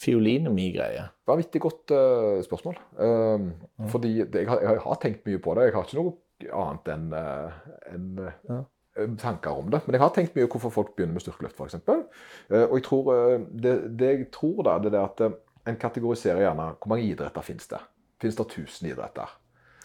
[0.00, 1.04] fiolin er min greie?
[1.28, 2.78] Vanvittig godt uh, spørsmål.
[2.98, 3.50] Um,
[3.92, 5.68] Fordi det, jeg, har, jeg har tenkt mye på det.
[5.68, 6.16] Jeg har ikke noe
[6.56, 7.58] annet enn uh,
[7.92, 8.58] en, eh, Ja.
[8.96, 9.82] eh, tanker om det.
[9.86, 11.76] Men jeg har tenkt mye på hvorfor folk begynner med styrkeløft, f.eks.
[11.84, 15.36] Uh, og jeg tror, eh, det, det jeg tror da, det er at eh,
[15.68, 17.82] en kategoriserer gjerne hvor mange idretter finnes det.
[18.20, 19.36] Finnes det 1000 idretter?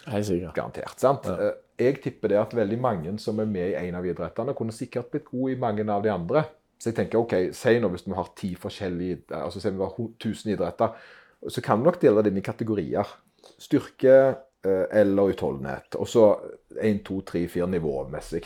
[0.07, 0.53] Helt sikkert.
[0.55, 0.99] Garantert.
[1.01, 1.27] sant?
[1.27, 1.49] Ja.
[1.51, 4.71] Eh, Jeg tipper det at veldig mange som er med i en av idrettene, kunne
[4.71, 6.45] sikkert blitt gode i mange av de andre.
[6.77, 9.93] Så jeg tenker, ok, Si nå hvis vi har ti forskjellige altså si vi har
[9.95, 10.97] ho- 1000 idretter,
[11.47, 13.05] så kan vi nok dele det inn i kategorier.
[13.61, 14.15] Styrke
[14.65, 15.95] eh, eller utholdenhet.
[16.01, 16.25] Og så
[16.81, 18.43] 1, 2, 3, 4 nivåmessig.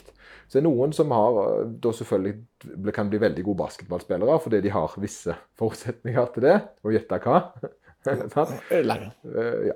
[0.49, 4.61] Så det er noen som har, eh, da selvfølgelig kan bli veldig gode basketballspillere fordi
[4.65, 6.57] de har visse forutsetninger til det.
[6.83, 7.41] Og gjette hva.
[8.71, 9.09] Eh, Lange.
[9.27, 9.73] Eh, ja.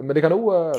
[0.00, 0.76] Men de kan òg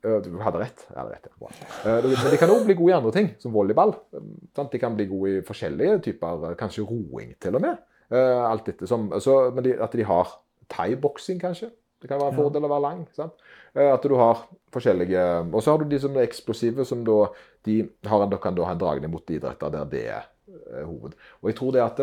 [0.00, 0.86] Du hadde rett.
[0.88, 1.48] Jeg hadde rett ja.
[1.84, 3.92] Eh, Men de kan òg bli gode i andre ting, som volleyball.
[4.16, 4.30] Eh.
[4.72, 7.82] De kan bli gode i forskjellige typer, eh, kanskje roing til og med.
[8.10, 10.32] Eh, Alt dette som, så, men de, At de har
[10.72, 11.70] thaiboksing, kanskje.
[12.00, 13.02] Det kan være en fordel å være lang.
[13.12, 13.36] sant?
[13.74, 17.26] Eh, At du har forskjellige Og så har du de som er eksplosive, som da
[17.64, 21.12] de har kan da ha en dragning mot idretter der det er eh, hoved.
[21.42, 22.00] Og jeg tror det at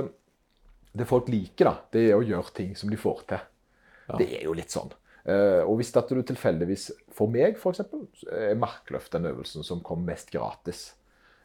[0.97, 3.39] det, folk liker, da, det er å gjøre ting som de får til.
[4.17, 4.93] Det er jo litt sånn.
[5.27, 7.81] Eh, og hvis at du tilfeldigvis, for meg f.eks.,
[8.31, 10.85] er markløft den øvelsen som kom mest gratis.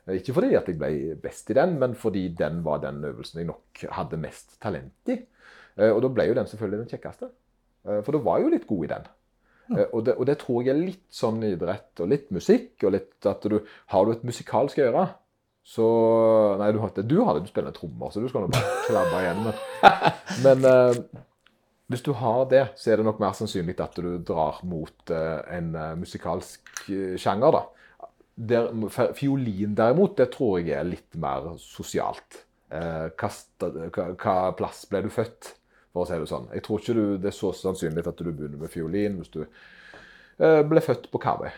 [0.06, 3.42] Eh, Ikke fordi at jeg ble best i den, men fordi den var den øvelsen
[3.42, 5.18] jeg nok hadde mest talent i.
[5.78, 7.32] Eh, og da ble jo den selvfølgelig den kjekkeste.
[7.82, 9.06] For du var jo litt god i den.
[9.72, 13.26] Og, det, og det tror jeg er litt sånn idrett og litt musikk, og litt
[13.26, 13.56] at du
[13.90, 15.02] Har du et musikalsk øre,
[15.66, 15.86] så
[16.60, 18.76] Nei, du har det, du har det, du spiller trommer, så du skal nå bare
[18.86, 19.42] klabbe igjen.
[19.42, 21.24] Men, men
[21.92, 25.40] hvis du har det, så er det nok mer sannsynlig at du drar mot eh,
[25.56, 27.58] en eh, musikalsk eh, sjanger.
[27.58, 27.62] da.
[28.52, 28.70] Der,
[29.14, 32.42] fiolin derimot, det tror jeg er litt mer sosialt.
[32.72, 33.30] Eh, hva,
[33.92, 35.52] hva, hva plass ble du født,
[35.92, 36.48] for å si det sånn.
[36.56, 39.42] Jeg tror ikke du, det er så sannsynlig at du begynner med fiolin hvis du
[39.44, 41.50] eh, ble født på Karmøy.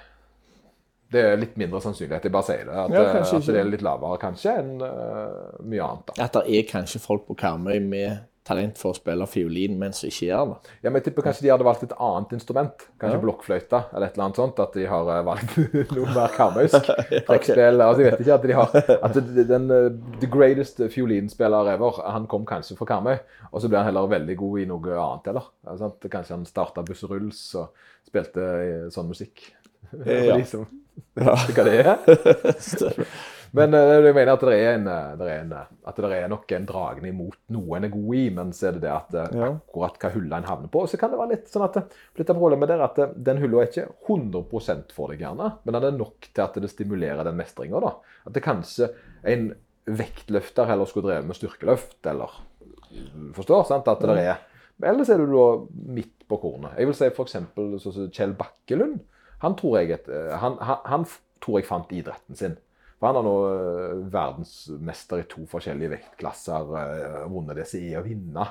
[1.15, 2.75] Det er litt mindre sannsynlighet, jeg bare sier det.
[2.75, 6.09] At, Ja, at det er litt lavere kanskje enn mye annet.
[6.11, 6.25] da.
[6.27, 10.07] At det er kanskje folk på Karmøy med talent for å spille fiolin, men som
[10.11, 10.73] ikke gjør det.
[10.85, 12.85] Ja, men jeg tipper kanskje de hadde valgt et annet instrument.
[13.01, 13.23] Kanskje Ja.
[13.23, 14.59] blokkfløyte eller et eller annet sånt.
[14.61, 15.57] At de har eh, valgt
[15.97, 16.91] noe mer karmøysk.
[17.29, 18.77] Trekkspill altså Jeg vet ikke at de har
[19.09, 19.89] At den eh,
[20.21, 23.17] the greatest fiolinspiller ever, han kom kanskje fra Karmøy.
[23.53, 25.49] Og så ble han heller veldig god i noe annet, eller?
[25.65, 26.05] Ja, sant?
[26.13, 27.73] Kanskje han starta Busseruls og
[28.07, 29.47] spilte eh, sånn musikk.
[30.05, 30.37] Ja.
[30.37, 30.55] Vet
[31.25, 31.35] Ja.
[31.55, 31.97] hva det er.
[33.55, 36.09] Men eh, jeg mener at det er, en, eh, det er en, eh, at det
[36.17, 38.91] er nok en dragning mot noe en er god i, men så er det det
[38.91, 39.51] at Ja.
[39.53, 40.83] akkurat hva hullet en havner på.
[40.83, 41.79] Og så kan det være litt sånn at
[42.19, 45.79] litt av problemet der er at den hylla er ikke 100 for deg gjerne, men
[45.79, 47.95] den er nok til at det stimulerer den mestringa.
[48.27, 48.91] At det kanskje
[49.23, 49.53] en
[49.87, 52.41] vektløfter heller skulle drevet med styrkeløft, eller
[53.35, 53.65] Forstår?
[53.67, 53.89] sant?
[53.91, 54.39] At det er
[54.79, 56.75] men Ellers er du da midt på kornet.
[56.79, 57.37] Jeg vil si f.eks.
[58.11, 59.01] Kjell Bakkelund.
[59.45, 60.09] Han tror, jeg et,
[60.41, 61.05] han, han, han
[61.43, 62.57] tror jeg fant idretten sin.
[63.05, 66.71] For Han er nå eh, verdensmester i to forskjellige vektklasser.
[66.81, 68.47] eh, Vunnet er å vinne.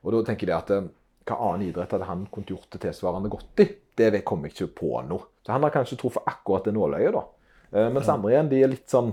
[0.00, 0.86] Og da tenker jeg at eh,
[1.28, 3.66] Hva annen idrett hadde han kunnet gjort det tilsvarende godt i?
[4.00, 5.18] Det kommer jeg ikke på nå.
[5.44, 7.12] Så Han har kanskje truffet akkurat det nåløyet.
[7.12, 7.26] da.
[7.92, 9.12] Mens andre igjen de er litt sånn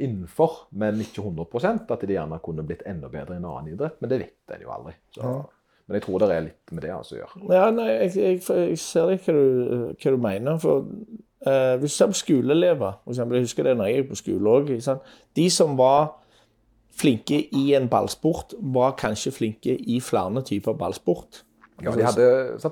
[0.00, 4.00] innenfor, men ikke 100% At de gjerne kunne blitt enda bedre i en annen idrett.
[4.00, 4.96] Men det vet en jo aldri.
[5.12, 5.34] Så.
[5.84, 7.44] Men jeg tror det er litt med det altså, å gjøre.
[7.52, 8.40] Ja, nei, jeg, jeg,
[8.72, 10.58] jeg ser ikke hva du, hva du mener.
[10.64, 10.88] For
[11.46, 14.20] eh, hvis du ser på skoleelever, for eksempel, jeg husker det når jeg gikk på
[14.20, 15.00] skole òg.
[15.36, 16.14] De som var
[16.94, 21.42] flinke i en ballsport, var kanskje flinke i flere typer ballsport.
[21.82, 22.26] Ja, de hadde,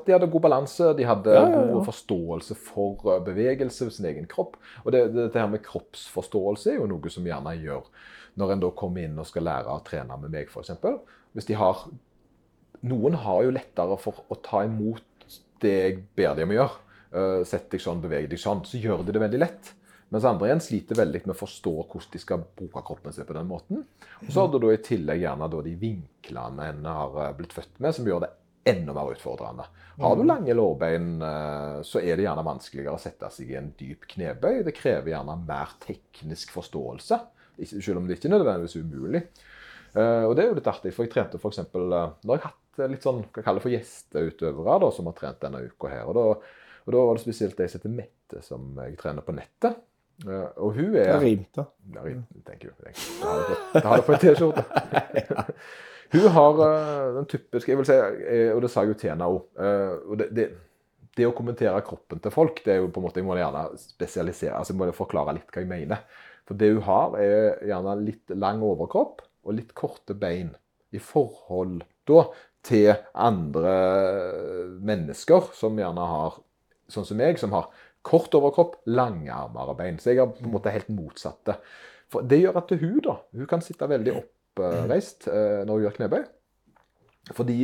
[0.07, 1.73] de hadde god balanse, de hadde Ja, ja, ja.
[1.73, 4.57] god forståelse for eh, bevegelse sin egen kropp.
[4.85, 7.89] Og det, det, det her med kroppsforståelse er jo noe som gjerne gjør
[8.39, 10.71] når en da kommer inn og skal lære å trene med meg, f.eks.
[11.35, 11.87] Hvis de har
[12.83, 15.05] Noen har jo lettere for å ta imot
[15.63, 16.79] det jeg ber dem om å gjøre.
[17.13, 18.65] Eh, Sett deg sånn, beveg deg sånn.
[18.69, 19.73] Så gjør de det veldig lett.
[20.13, 23.37] Mens andre igjen sliter veldig med å forstå hvordan de skal bruke kroppen sin på
[23.37, 23.85] den måten.
[24.21, 27.81] Og så har du da i tillegg gjerne de vinklene en har eh, blitt født
[27.81, 28.33] med, som gjør det
[28.73, 29.65] enda mer utfordrende.
[30.03, 33.73] Har du lange lårbein, eh, så er det gjerne vanskeligere å sette seg i en
[33.79, 34.63] dyp knebøy.
[34.69, 37.19] Det krever gjerne mer teknisk forståelse,
[37.73, 39.27] selv om det ikke er nødvendigvis umulig.
[39.93, 41.59] Og det er jo litt artig, for jeg trente f.eks.
[41.69, 45.43] Da har jeg hatt litt sånn, hva jeg kaller for gjesteutøvere da, som har trent
[45.43, 46.09] denne uka her.
[46.09, 46.23] Og da,
[46.83, 49.79] og da var det spesielt ei som heter Mette, som jeg trener på nettet.
[50.27, 51.65] Eh, og hun er Det rimte.
[51.95, 52.75] ja, rimte, tenker du.
[52.85, 54.65] det har det på en T-skjorte.
[56.13, 59.11] Hun har eh, den typiske jeg vil si, eh, Og det sa jeg jo til
[59.15, 60.19] henne òg.
[60.21, 60.49] det, det,
[61.17, 63.65] det å kommentere kroppen til folk, det er jo på en måte, jeg må gjerne
[63.81, 66.05] spesialisere, altså jeg må forklare litt hva jeg mener.
[66.49, 70.55] For det hun har, er gjerne litt lang overkropp og litt korte bein
[70.93, 72.25] i forhold da
[72.67, 73.75] til andre
[74.83, 76.39] mennesker som gjerne har,
[76.93, 77.71] sånn som meg, som har
[78.07, 79.99] kort overkropp, lange armer og bein.
[80.03, 81.59] Så jeg har på en måte helt motsatte.
[82.13, 85.99] For det gjør at hun da, hun kan sitte veldig oppreist eh, når hun gjør
[85.99, 86.25] knebøy.
[87.33, 87.59] Fordi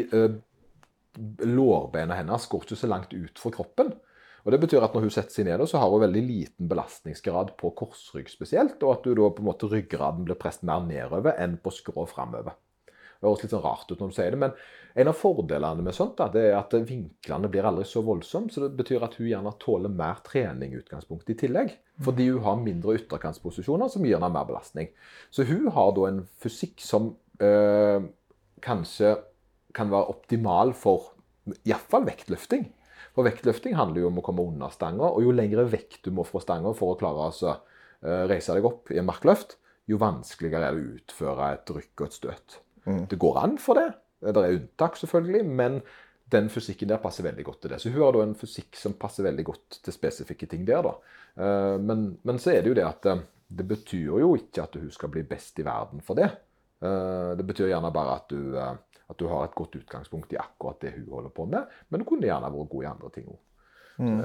[1.19, 3.91] lårbena lårbeina hennes går ikke så langt ut fra kroppen.
[4.47, 7.51] Og Det betyr at når hun setter seg ned, så har hun veldig liten belastningsgrad
[7.61, 11.37] på korsrygg spesielt, og at du da på en måte ryggraden blir presset mer nedover
[11.43, 12.55] enn på skrå framover.
[13.19, 14.53] Det høres litt sånn rart ut når du sier det, men
[14.99, 18.65] en av fordelene med sånt da, det er at vinklene blir aldri så voldsomme, så
[18.65, 21.75] det betyr at hun gjerne tåler mer trening i utgangspunktet i tillegg.
[22.07, 24.91] Fordi hun har mindre ytterkantsposisjoner som gir henne mer belastning.
[25.35, 28.09] Så hun har da en fysikk som øh,
[28.65, 29.17] kanskje
[29.77, 31.13] kan være optimal for
[31.67, 32.69] iallfall vektløfting.
[33.15, 36.27] For vektløfting handler jo om å komme under stanga, og jo lengre vekt du må
[36.27, 37.57] fra stanga for å klare å altså,
[38.03, 39.57] eh, reise deg opp i en markløft,
[39.89, 42.59] jo vanskeligere er det å utføre et rykk og et støt.
[43.09, 43.89] Det går an for det.
[44.21, 45.81] Det er unntak, selvfølgelig, men
[46.33, 47.81] den fysikken der passer veldig godt til det.
[47.81, 50.95] Så hun har da en fysikk som passer veldig godt til spesifikke ting der, da.
[51.39, 54.75] Eh, Men, men så er det jo det at eh, det betyr jo ikke at
[54.77, 56.29] hun skal bli best i verden for det.
[56.83, 58.75] Eh, Det betyr gjerne bare at du, eh,
[59.09, 62.07] at du har et godt utgangspunkt i akkurat det hun holder på med, men hun
[62.11, 63.39] kunne gjerne vært god i andre ting òg.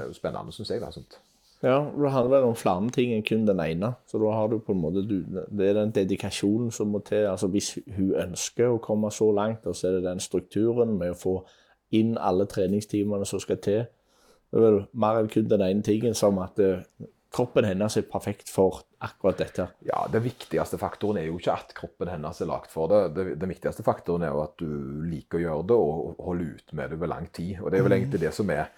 [0.08, 0.80] Jo spennende, syns jeg.
[0.80, 1.18] da, sånt.
[1.64, 3.94] Ja, det handler vel om flere ting enn kun den ene.
[4.10, 7.24] Så da har du på en måte Det er den dedikasjonen som må til.
[7.26, 11.18] altså Hvis hun ønsker å komme så langt, så er det den strukturen med å
[11.18, 11.34] få
[11.90, 13.86] inn alle treningstimene som skal til.
[14.50, 16.84] Det er vel mer enn kun den ene tingen som at eh,
[17.34, 19.66] kroppen hennes er perfekt for akkurat dette.
[19.88, 23.14] Ja, Den viktigste faktoren er jo ikke at kroppen hennes er lagd for det.
[23.16, 23.38] det.
[23.40, 24.68] Den viktigste faktoren er jo at du
[25.08, 27.56] liker å gjøre det og holder ut med det over lang tid.
[27.60, 28.68] Og Det er vel egentlig det som er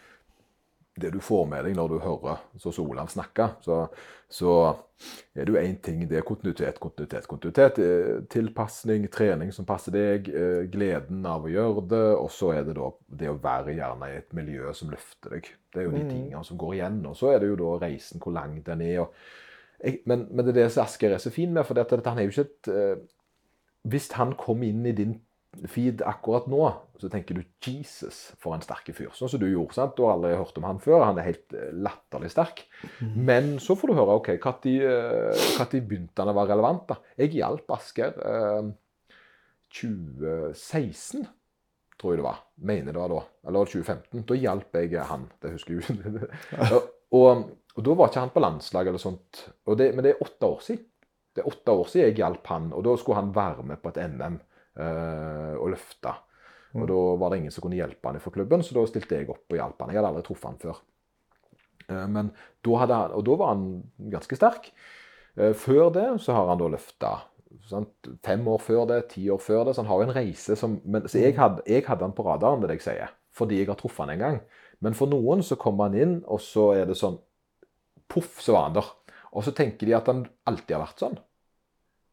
[0.96, 3.50] det du får med deg når du hører så Solan snakke.
[3.64, 3.82] Så,
[4.32, 4.52] så
[5.36, 6.02] er det jo én ting.
[6.08, 7.80] Det er kontinuitet, kontinuitet, kontinuitet.
[7.84, 12.04] eh, Tilpasning, trening som passer deg, eh, gleden av å gjøre det.
[12.16, 12.90] Og så er det da
[13.22, 15.50] det å være gjerne i et miljø som løfter deg.
[15.72, 17.02] Det er jo de tingene som går igjen.
[17.10, 19.04] Og så er det jo da reisen, hvor lang den er.
[19.84, 22.08] jeg, men, men det er det som Asker er så fin med, for dette, dette,
[22.08, 22.96] han er jo ikke et eh,
[23.86, 25.20] Hvis han kom inn i din
[25.70, 26.62] feed akkurat nå,
[27.00, 29.12] så tenker du 'Jesus, for en sterke fyr'.
[29.14, 29.74] Sånn som du gjorde.
[29.74, 29.96] sant?
[29.96, 31.04] Du har aldri hørt om han før.
[31.04, 32.64] Han er helt eh, latterlig sterk.
[33.00, 34.28] Men så får du høre ok,
[35.58, 36.88] når begynte han å være relevant.
[36.88, 36.96] da?
[37.18, 38.70] Jeg hjalp Asker eh,
[39.76, 41.26] 2016
[41.96, 42.42] tror jeg det var.
[42.60, 43.22] Mener det var da.
[43.48, 44.24] Eller 2015.
[44.28, 45.28] Da hjalp jeg han.
[45.42, 46.26] Det husker jeg jo.
[47.18, 49.46] og, og da var ikke han på landslag eller sånt.
[49.66, 50.84] Og det, men det er åtte år siden.
[51.36, 53.90] Det er åtte år siden jeg hjalp han, og da skulle han være med på
[53.92, 54.44] et NM eh,
[54.76, 56.12] og løfte.
[56.76, 59.30] Og da var det ingen som kunne hjelpe han fra klubben, så da stilte jeg
[59.32, 59.92] opp og hjalp han.
[59.94, 60.80] Jeg hadde aldri truffet han før.
[61.88, 62.32] Eh, men
[62.66, 63.64] da hadde han, og da var han
[64.12, 64.68] ganske sterk.
[65.36, 67.14] Eh, før det så har han da løfta
[67.70, 68.10] sant?
[68.26, 69.76] fem år før det, ti år før det.
[69.76, 72.26] Så han har jo en reise som men, Så jeg hadde, jeg hadde han på
[72.26, 74.40] radaren, det jeg sier, fordi jeg har truffet han en gang.
[74.80, 77.20] Men for noen så kommer han inn, og så er det sånn
[78.06, 78.86] Poff, så var han der.
[79.34, 81.16] Og så tenker de at han alltid har vært sånn.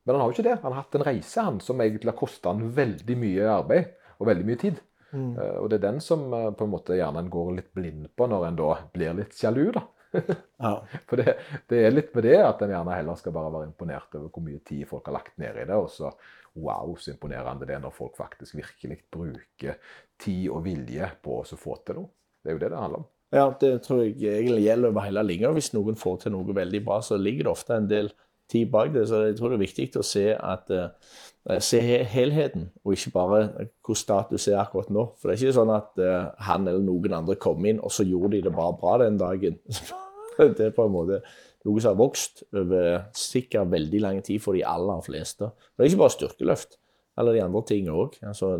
[0.03, 0.57] Men han har jo ikke det.
[0.63, 4.29] Han har hatt en reise han, som egentlig har kosta han veldig mye arbeid og
[4.29, 4.81] veldig mye tid.
[5.13, 5.33] Mm.
[5.37, 8.07] Uh, og det er den som uh, på en måte gjerne en går litt blind
[8.17, 9.85] på når en da blir litt sjalu, da.
[10.63, 10.77] Ja.
[11.09, 11.33] For det,
[11.67, 14.45] det er litt med det at en gjerne heller skal bare være imponert over hvor
[14.45, 15.77] mye tid folk har lagt ned i det.
[15.77, 16.11] Og så
[16.53, 19.79] wow, så imponerende det er når folk faktisk virkelig bruker
[20.21, 22.13] tid og vilje på å så få til noe.
[22.43, 23.09] Det er jo det det handler om.
[23.33, 25.49] Ja, det tror jeg egentlig gjelder over hele linja.
[25.55, 28.11] Hvis noen får til noe veldig bra, så ligger det ofte en del
[28.51, 29.07] tid bak det.
[29.09, 31.79] Så jeg tror det er viktig å se, at, uh, se
[32.13, 33.41] helheten, og ikke bare
[33.85, 35.07] hvor status er akkurat nå.
[35.19, 38.07] For det er ikke sånn at uh, han eller noen andre kom inn, og så
[38.07, 39.59] gjorde de det bare bra den dagen.
[40.37, 41.23] det er på en måte
[41.63, 45.53] noe som har vokst over sikkert veldig lang tid for de aller fleste.
[45.73, 46.77] Det er ikke bare styrkeløft,
[47.19, 48.19] eller de andre tingene òg.
[48.27, 48.57] Altså,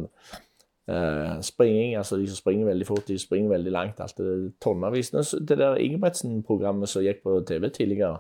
[0.83, 3.99] Uh, springing, altså de som springer veldig fort, de springer veldig langt.
[3.99, 5.09] alt Det tonnevis.
[5.09, 8.17] Det der Ingebrigtsen-programmet som gikk på TV tidligere,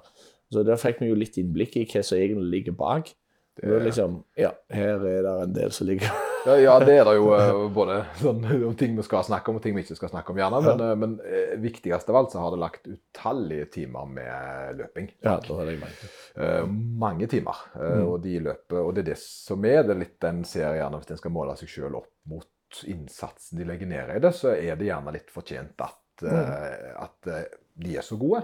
[0.53, 3.13] så der fikk vi jo litt innblikk i hva som egentlig ligger bak.
[3.53, 6.09] Det er liksom, ja, Her er det en del som ligger
[6.43, 9.59] Ja, ja, det er det jo eh, både sånn, om ting vi skal snakke om,
[9.59, 10.61] og ting vi ikke skal snakke om, gjerne.
[10.65, 10.95] Men, ja.
[10.99, 15.07] men eh, viktigst av alt så har det lagt utallige timer med løping.
[15.21, 16.09] Ja, det har det jeg mente.
[16.35, 16.65] Uh,
[17.05, 17.61] mange timer.
[17.77, 18.01] Mm.
[18.09, 21.13] Og de løper, og det er det som er det litt den ser gjerne hvis
[21.15, 22.49] en skal måle seg sjøl opp mot
[22.89, 27.29] innsatsen de legger ned i det, så er det gjerne litt fortjent at, uh, at
[27.31, 27.45] eh,
[27.85, 28.43] de er så gode.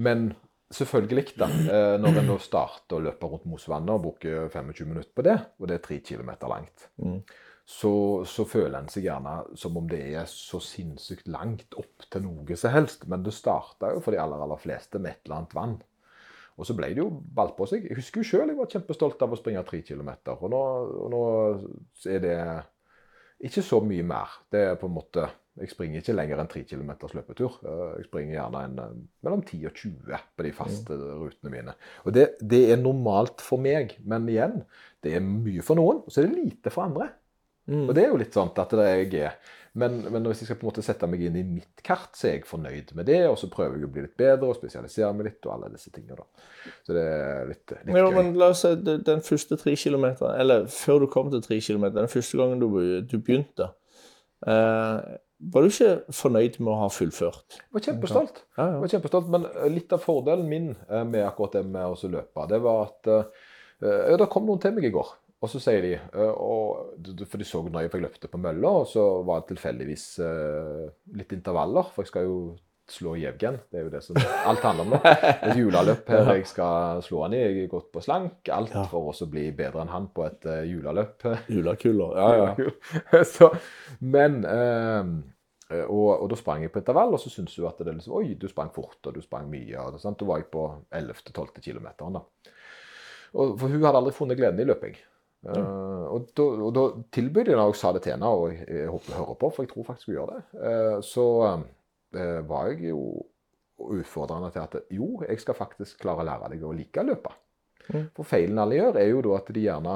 [0.00, 0.30] Men
[0.70, 5.12] selvfølgelig, da, eh, når en da starter å løpe rundt Mosvannet og bruker 25 minutter
[5.16, 7.22] på det, og det er tre kilometer langt, Mm.
[7.66, 12.22] så, så føler en seg gjerne som om det er så sinnssykt langt opp til
[12.22, 13.06] noe som helst.
[13.06, 15.76] Men det starta jo for de aller, aller fleste med et eller annet vann.
[16.58, 17.86] Og så ble det jo ball på seg.
[17.88, 20.36] Jeg husker jo sjøl jeg var kjempestolt av å springe tre kilometer.
[20.42, 21.22] Og og nå
[22.10, 22.38] er det
[23.48, 24.34] ikke så mye mer.
[24.52, 27.56] Det er på en måte Jeg springer ikke lenger enn 3 km løpetur.
[27.66, 28.92] Eh, Jeg springer gjerne en, eh,
[29.26, 31.74] mellom 10 og 20 på de faste rutene mine.
[32.04, 34.62] Og det, det er normalt for meg, men igjen,
[35.02, 37.10] det er mye for noen, og så er det lite for andre.
[37.70, 37.88] Mm.
[37.88, 39.34] Og det er jo litt sånn at det er jeg er.
[39.78, 42.26] Men, men hvis jeg skal på en måte sette meg inn i mitt kart, så
[42.26, 43.20] er jeg fornøyd med det.
[43.30, 45.92] Og så prøver jeg å bli litt bedre og spesialisere meg litt og alle disse
[45.94, 46.18] tingene.
[46.18, 46.46] da.
[46.86, 48.16] Så det er litt, litt men, gøy.
[48.16, 52.00] men la oss si den første tre kilometeren, eller før du kom til tre kilometer,
[52.00, 52.66] den første gangen du,
[53.06, 53.70] du begynte,
[54.50, 54.98] eh,
[55.40, 57.56] var du ikke fornøyd med å ha fullført?
[57.56, 58.42] Jeg var kjempestolt.
[58.58, 62.12] Ja, var kjempestolt, Men eh, litt av fordelen min eh, med akkurat det med å
[62.12, 63.46] løpe, det var at eh,
[63.80, 65.14] ja, Det kom noen til meg i går.
[65.40, 65.94] Og så sier de
[66.36, 70.04] og, For de så nøye, for jeg løpte på mølla, og så var det tilfeldigvis
[71.16, 71.88] litt intervaller.
[71.94, 72.34] For jeg skal jo
[72.92, 73.58] slå Jevgen.
[73.70, 75.00] Det er jo det som alt handler om nå.
[75.32, 77.42] Et juleløp her jeg skal slå han i.
[77.42, 78.50] Jeg er gått på slank.
[78.54, 81.26] Alt for å bli bedre enn han på et uh, juleløp.
[81.50, 82.16] Julekuler.
[82.20, 83.24] Ja, ja.
[83.34, 83.50] så,
[84.00, 85.12] men eh,
[85.86, 88.34] og, og da sprang jeg på intervall, og så syntes hun at det liksom Oi,
[88.34, 89.76] du sprang fort, og du sprang mye.
[89.78, 90.18] og det, sant?
[90.18, 91.60] Da var jeg på 11.-12.
[91.60, 92.18] kilometeren.
[92.18, 92.54] da.
[93.34, 94.98] Og, for hun hadde aldri funnet gleden i løping.
[95.48, 98.64] Eh, og, da, og da tilbød jeg, når jeg sa det til henne, og jeg,
[98.68, 101.62] jeg håper hun hører på, for jeg tror faktisk hun gjør det, Uh, så eh,
[102.12, 103.02] var jeg jo
[103.80, 107.32] utfordrende til at jo, jeg skal faktisk klare å lære deg å like å løpe.
[107.90, 108.08] Mm.
[108.16, 109.94] For feilen alle gjør, er jo da at de gjerne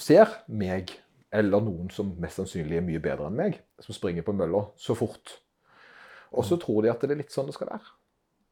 [0.00, 0.92] ser meg,
[1.32, 4.96] eller noen som mest sannsynlig er mye bedre enn meg, som springer på mølla så
[4.98, 5.38] fort.
[6.32, 7.92] Og så tror de at det er litt sånn det skal være.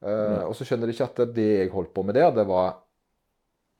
[0.01, 2.81] Eh, og så skjønner de ikke at det jeg holdt på med der, det var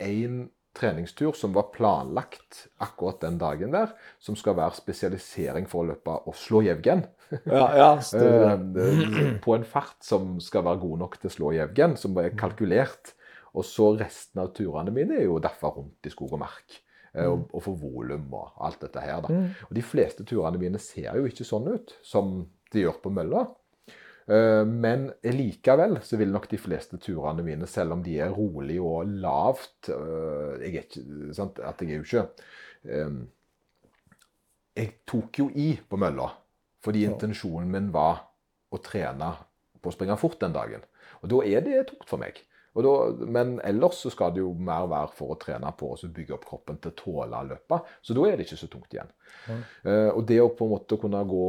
[0.02, 0.44] én
[0.78, 3.92] treningstur som var planlagt akkurat den dagen der,
[4.24, 7.06] som skal være spesialisering for å løpe og slå Jevgen.
[7.46, 7.90] ja, ja.
[8.22, 12.34] Eh, på en fart som skal være god nok til å slå Jevgen, som er
[12.40, 13.14] kalkulert.
[13.54, 16.78] Og så resten av turene mine er jo derfor rundt i skog og mark.
[17.14, 19.22] eh, Og, og for volum og alt dette her.
[19.26, 19.32] da.
[19.32, 19.50] Mm.
[19.70, 23.50] Og de fleste turene mine ser jo ikke sånn ut som de gjør på mølla.
[24.28, 28.80] Eh, Men likevel så vil nok de fleste turene mine, selv om de er rolig
[28.82, 32.28] og lavt eh, Jeg er ikke sant, At jeg er jo ikke
[32.86, 33.18] eh,
[34.78, 36.30] Jeg tok jo i på mølla
[36.82, 38.24] fordi intensjonen min var
[38.74, 39.28] å trene
[39.78, 40.82] på å springe fort den dagen.
[41.22, 42.40] Og da er det tungt for meg.
[42.74, 42.94] Og da,
[43.30, 46.48] men ellers så skal det jo mer være for å trene på og bygge opp
[46.48, 47.92] kroppen til å tåle løpet.
[48.02, 49.12] Så da er det ikke så tungt igjen.
[49.52, 51.46] Eh, og det å på en måte kunne gå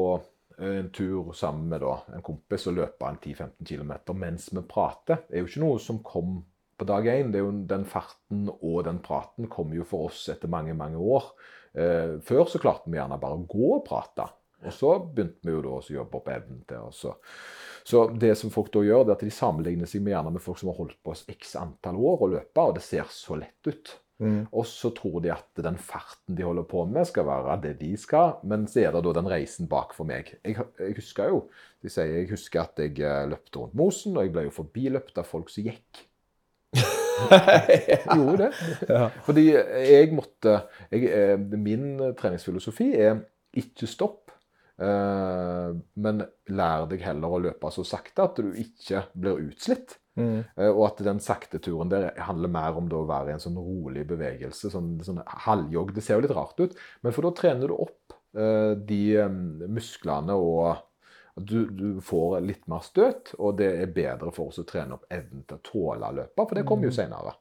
[0.59, 5.25] en tur sammen med da, en kompis og løpe en 10-15 km mens vi prater,
[5.31, 6.41] er jo ikke noe som kom
[6.79, 7.33] på dag én.
[7.33, 11.33] Det Den farten og den praten kom jo for oss etter mange, mange år.
[11.75, 14.29] Eh, før så klarte vi gjerne bare å gå og prate.
[14.63, 17.05] Og så begynte vi jo da å jobbe opp evnen til oss.
[17.83, 20.45] Så det som folk da gjør, det er at de sammenligner seg med, gjerne med
[20.45, 23.39] folk som har holdt på oss x antall år å løpe, og det ser så
[23.41, 23.97] lett ut.
[24.23, 24.45] Mm.
[24.55, 27.91] Og så tror de at den farten de holder på med, skal være det de
[27.99, 28.37] skal.
[28.47, 30.31] Men så er det da den reisen bak for meg.
[30.45, 31.43] Jeg, jeg husker jo
[31.83, 35.19] de sier, jeg husker at jeg eh, løpte rundt Mosen, og jeg ble jo forbiløpt
[35.19, 36.05] av folk som gikk.
[36.79, 37.99] ja.
[38.17, 38.51] Gjorde det.
[38.89, 39.09] Ja.
[39.27, 40.61] Fordi jeg måtte
[40.93, 43.25] jeg, eh, Min treningsfilosofi er
[43.59, 44.32] ikke stopp.
[44.83, 49.99] Uh, men lær deg heller å løpe så sakte at du ikke blir utslitt.
[50.19, 50.43] Mm.
[50.59, 53.61] Uh, og at den sakte turen der handler mer om å være i en sånn
[53.61, 54.73] rolig bevegelse.
[54.73, 55.95] Sånn, sånn halvjogg.
[55.97, 56.75] Det ser jo litt rart ut,
[57.05, 59.05] men for da trener du opp uh, de
[59.71, 60.89] musklene og
[61.33, 65.07] du, du, får litt mer støt, og det er bedre for oss å trene opp
[65.09, 67.33] evnen til å tåle å løpe, for det kommer jo seinere.
[67.33, 67.39] senere.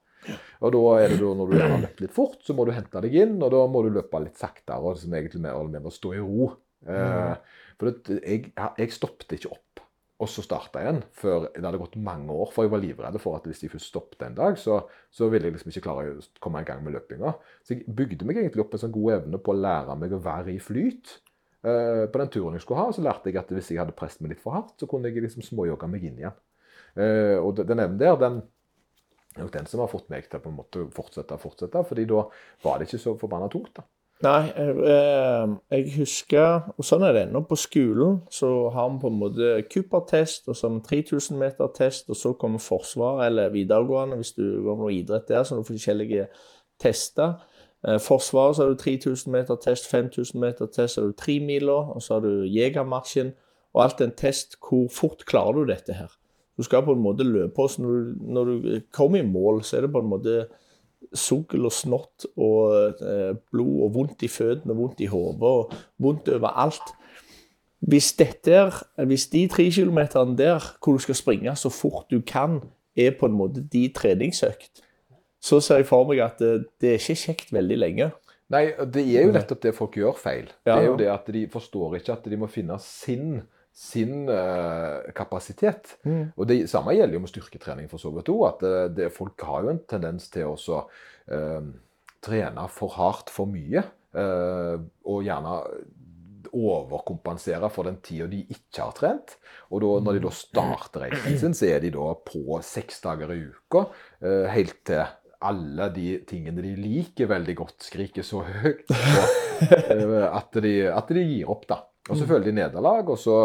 [0.62, 3.02] Og da er det da, Når du har løpt litt fort, så må du hente
[3.04, 4.80] deg inn, og da må du løpe litt saktere.
[4.80, 6.52] og liksom egentlig mer eller mindre stå i ro.
[6.88, 7.58] Mm.
[7.78, 9.82] For det, jeg, jeg stoppet ikke opp,
[10.22, 12.52] og så starta jeg igjen før det hadde gått mange år.
[12.54, 15.50] For jeg var livredd for at hvis jeg først stoppet en dag, så, så ville
[15.50, 17.34] jeg liksom ikke klare å komme i gang med løpinga.
[17.66, 20.22] Så jeg bygde meg egentlig opp en sånn god evne på å lære meg å
[20.22, 21.16] være i flyt.
[21.62, 24.22] Eh, på den turen jeg skulle ha, så lærte jeg at hvis jeg hadde presset
[24.22, 26.38] meg litt for hardt, så kunne jeg liksom småjogge meg inn igjen.
[26.98, 28.42] Eh, og den evnen der, den
[29.38, 31.84] er nok den som har fått meg til å på en måte fortsette og fortsette.
[31.88, 32.26] fordi da
[32.66, 33.74] var det ikke så forbanna tungt.
[33.78, 33.86] da.
[34.22, 37.42] Nei, eh, jeg husker Og sånn er det ennå.
[37.50, 42.10] På skolen så har vi på en måte Cooper-test, og så har vi 3000 meter-test,
[42.10, 45.64] og så kommer Forsvaret eller videregående hvis du går med noe idrett der, så du
[45.64, 46.28] får forskjellige
[46.82, 47.34] tester.
[47.88, 52.20] Eh, Forsvaret så har du 3000 meter-test, 5000 meter-test, så har du tremila, og så
[52.20, 53.34] har du Jegermarsjen.
[53.74, 54.58] Og alt en test.
[54.60, 56.12] Hvor fort klarer du dette her?
[56.58, 57.70] Du skal på en måte løpe.
[57.70, 60.46] Så når du, når du kommer i mål, så er det på en måte
[61.14, 66.32] sugl og snott og eh, blod og vondt i føttene, vondt i hodet og vondt
[66.32, 66.94] overalt.
[67.82, 68.68] Hvis, dette,
[69.10, 72.62] hvis de tre kilometerne der hvor du skal springe så fort du kan,
[72.96, 74.84] er på en måte de treningsøkt,
[75.42, 78.12] så ser jeg for meg at det, det er ikke kjekt veldig lenge.
[78.52, 80.52] Nei, det er jo nettopp det folk gjør feil.
[80.66, 83.40] Det er jo det at de forstår ikke at de må finne sin
[83.74, 85.96] sin uh, kapasitet.
[86.04, 86.34] Mm.
[86.36, 89.48] Og Det samme gjelder jo med styrketrening for så vidt også, At det, det, folk
[89.48, 91.72] har jo en tendens til å uh,
[92.22, 93.84] trene for hardt for mye.
[94.12, 95.56] Uh, og gjerne
[96.52, 99.38] overkompensere for den tida de ikke har trent.
[99.72, 103.32] Og da, når de da starter reisen sin, så er de da på seks dager
[103.32, 103.86] i uka.
[104.52, 105.06] helt til
[105.42, 108.98] alle de tingene de liker veldig godt, skriker så høyt på,
[110.28, 111.80] at, de, at de gir opp, da.
[112.12, 112.30] Og så mm.
[112.34, 113.38] føler de nederlag, og så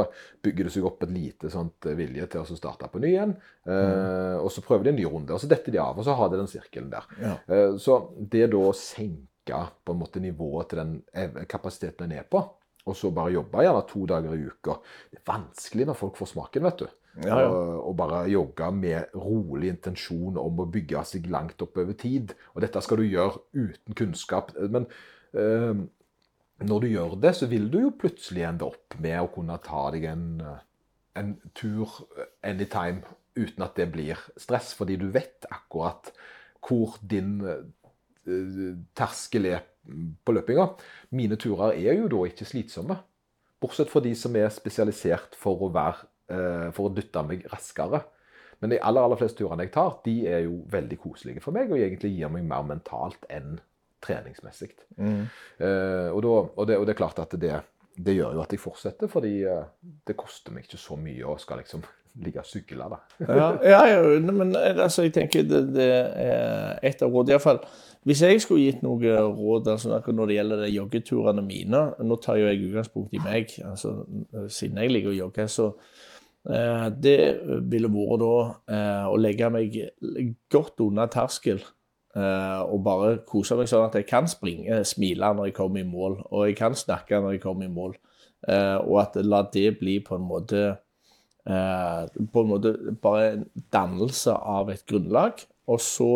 [0.42, 3.32] bygger det seg opp et lite sånt eh, vilje til å starte på ny igjen.
[3.68, 6.16] Eh, og så prøver de en ny runde, og så detter de av, og så
[6.18, 7.08] har de den sirkelen der.
[7.22, 7.38] Ja.
[7.46, 10.94] Uh, så det da å senke på en måte nivået til den
[11.46, 12.42] kapasiteten en er på,
[12.86, 14.76] og så bare jobbe gjerne to dager i uka
[15.10, 16.88] Det er vanskelig når folk får smaken, vet du.
[17.24, 17.50] Ja, ja.
[17.80, 22.34] Og, bare jogge med rolig intensjon om å bygge seg langt opp over tid.
[22.54, 24.52] Og dette skal du gjøre uten kunnskap.
[24.60, 24.88] Men
[25.36, 25.86] uh,
[26.64, 29.82] når du gjør det, så vil du jo plutselig ende opp med å kunne ta
[29.92, 30.26] deg en,
[31.20, 31.98] en tur
[32.46, 33.04] anytime
[33.36, 36.08] uten at det blir stress, fordi du vet akkurat
[36.66, 37.60] hvor din uh,
[38.96, 39.66] terskel er
[40.24, 40.70] på løpinga.
[41.14, 42.96] Mine turer er jo da ikke slitsomme.
[43.60, 48.02] Bortsett fra de som er spesialisert for å, være, uh, for å dytte meg raskere.
[48.62, 51.68] Men de aller, aller fleste turene jeg tar, de er jo veldig koselige for meg
[51.68, 53.58] og egentlig gir meg mer mentalt enn
[54.02, 54.72] treningsmessig.
[54.96, 55.24] Mm.
[55.60, 56.24] Uh, og,
[56.56, 57.52] og, det, og, det, er klart at det,
[57.96, 59.64] det, gjør jo at jeg fortsetter, fordi uh,
[60.06, 61.84] det koster meg ikke så mye å skal liksom
[62.24, 62.88] ligge og sykle.
[62.92, 63.00] da.
[63.28, 67.36] ja, ja, ja, men altså, jeg tenker det, det er et av rådene.
[67.36, 67.60] Iallfall
[68.06, 72.38] hvis jeg skulle gitt noe råd altså, når det gjelder de joggeturene mine Nå tar
[72.38, 73.96] jo jeg utgangspunkt i meg, altså,
[74.46, 75.48] siden jeg liker å jogge.
[75.50, 75.72] så
[76.46, 77.18] eh, Det
[77.66, 78.36] ville vært da
[78.76, 79.80] eh, å legge meg
[80.52, 81.64] godt under terskel
[82.16, 86.14] og bare kose meg sånn at jeg kan springe, smile når jeg kommer i mål,
[86.30, 87.96] og jeg kan snakke når jeg kommer i mål.
[88.46, 93.46] Uh, og at la det bli på en måte uh, På en måte bare en
[93.72, 95.42] dannelse av et grunnlag.
[95.66, 96.10] Og så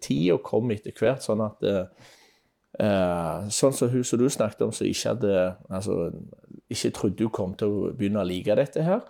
[0.00, 1.66] Tida kom etter hvert, sånn at
[2.80, 5.32] Sånn som hun som du snakket om, som ikke hadde
[5.68, 5.96] altså,
[6.70, 9.02] ikke trodde hun kom til å begynne å like dette her.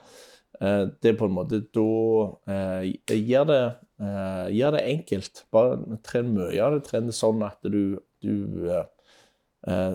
[0.59, 3.61] Det er på en måte Da gir det
[4.01, 5.45] Uh, gjør det enkelt.
[5.53, 6.87] Bare tren mye av det.
[6.89, 8.33] Tren det sånn at du, du
[8.71, 8.87] uh,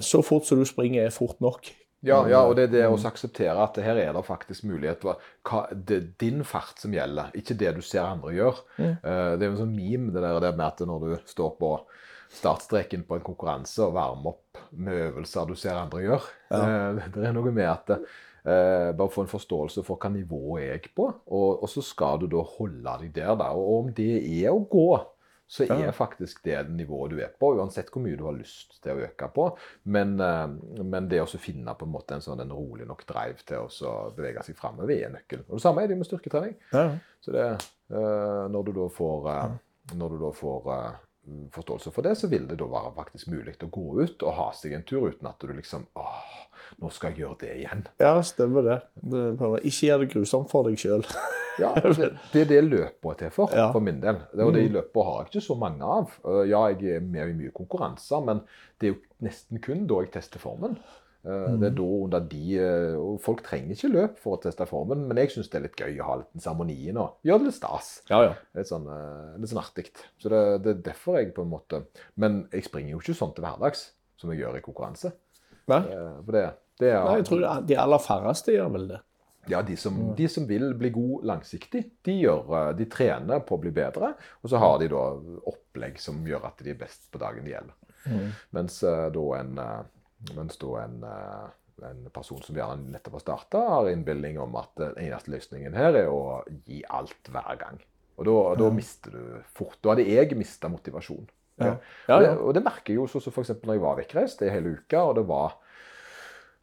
[0.03, 1.71] Så fort som du springer, er fort nok.
[2.05, 5.63] Ja, ja, og det er det å akseptere at her er det faktisk mulighet hva,
[5.73, 8.59] det er din fart som gjelder, ikke det du ser andre gjør.
[8.77, 11.55] Eh, det er jo en sånn meme det der det med at når du står
[11.57, 11.71] på
[12.35, 16.29] startstreken på en konkurranse og varmer opp med øvelser du ser andre gjør.
[16.53, 17.95] Eh, det er noe med at
[18.45, 22.21] eh, bare få en forståelse for hva nivå er jeg på, og, og så skal
[22.21, 23.35] du da holde deg der.
[23.39, 24.89] da, Og om det er å gå,
[25.47, 28.95] så er faktisk det nivået du er på, uansett hvor mye du har lyst til
[28.95, 29.45] å øke på.
[29.93, 30.47] Men, eh,
[30.81, 33.95] men det å finne på en måte en sånn en rolig nok drive til å
[34.15, 35.45] bevege seg framover, er nøkkelen.
[35.49, 36.57] Og det samme er det med styrketrening.
[36.73, 36.87] Ja.
[37.21, 37.45] Så det,
[37.93, 39.57] eh, når du da får, eh,
[39.93, 40.71] du da får
[41.53, 44.51] forståelse for det, så vil det da være faktisk mulig å gå ut og ha
[44.53, 46.44] seg en tur uten at du liksom åh,
[46.81, 47.85] nå skal jeg gjøre det igjen.
[48.01, 48.77] ja, stemmer det.
[49.13, 51.05] det ikke gjør det grusomt for deg sjøl.
[51.55, 53.69] Ja, det, det er det løpet er til for, Ja.
[53.71, 54.17] for min del.
[54.43, 56.09] Og de løpene har jeg ikke så mange av.
[56.25, 58.41] Uh, Ja, jeg er med i mye konkurranser, men
[58.75, 60.75] det er jo nesten kun da jeg tester formen.
[61.23, 64.67] Uh, Det er da under de uh, Og folk trenger ikke løp for å teste
[64.67, 67.53] formen, men jeg syns det er litt gøy å ha litt seremonien og gjøre det
[67.53, 67.93] litt stas.
[68.11, 68.35] Ja, ja.
[68.59, 68.91] Litt sånn,
[69.39, 69.87] litt sånn artig.
[70.19, 71.85] Så det, det er derfor jeg på en måte
[72.19, 75.15] Men jeg springer jo ikke sånn til hverdags som jeg gjør i konkurranse.
[75.71, 75.81] Nei?
[75.87, 76.43] For det,
[76.79, 79.01] det er Nei, jeg tror de aller færreste gjør vel det.
[79.47, 83.55] ja, de som, de som vil bli god langsiktig, de, gjør, eh, de trener på
[83.57, 84.13] å bli bedre.
[84.41, 85.03] Og så har de da
[85.51, 87.75] opplegg som gjør at de er best på dagen det gjelder.
[88.57, 90.97] Mens eh, da en, eh, mens da en,
[91.91, 95.93] en person som gjerne nettopp har starta, har innbilning om at den eneste løsningen her
[96.01, 97.79] er å gi alt hver gang.
[98.17, 99.77] Og da, da mister du fort.
[99.83, 101.25] Da hadde jeg mista motivasjon.
[101.61, 101.75] Ja.
[101.75, 102.35] Og, Ja, det, ja.
[102.39, 103.53] og det merker jeg jo sånn som f.eks.
[103.61, 105.57] når jeg var vekkreist en hel uke, og det var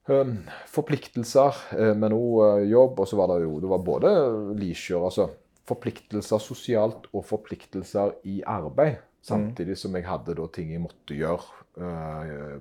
[0.07, 3.01] forpliktelser, eh, men òg jobb.
[3.01, 4.13] Og så var det jo det var både
[4.59, 5.31] leisure, altså
[5.69, 9.01] forpliktelser sosialt og forpliktelser i arbeid.
[9.23, 11.45] Samtidig som jeg hadde da ting jeg måtte gjøre
[11.79, 12.57] eh,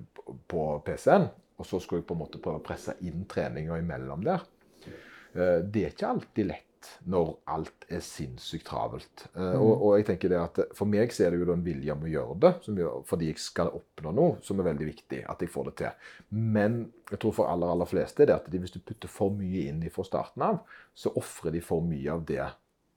[0.48, 1.26] på PC-en.
[1.58, 4.44] Og så skulle jeg på en måte prøve å presse inn treninga imellom der.
[4.86, 6.68] Eh, det er ikke alltid lett
[7.10, 9.26] når alt er sinnssykt travelt.
[9.34, 11.94] Eh, og, og jeg tenker det at For meg så er det jo en vilje
[11.94, 15.22] om å gjøre det, som gjør, fordi jeg skal oppnå noe, som er veldig viktig.
[15.30, 16.08] At jeg får det til.
[16.56, 16.80] Men
[17.10, 19.68] jeg tror for aller aller fleste er det at de, hvis du putter for mye
[19.68, 20.62] inn fra starten av,
[20.94, 22.44] så ofrer de for mye av det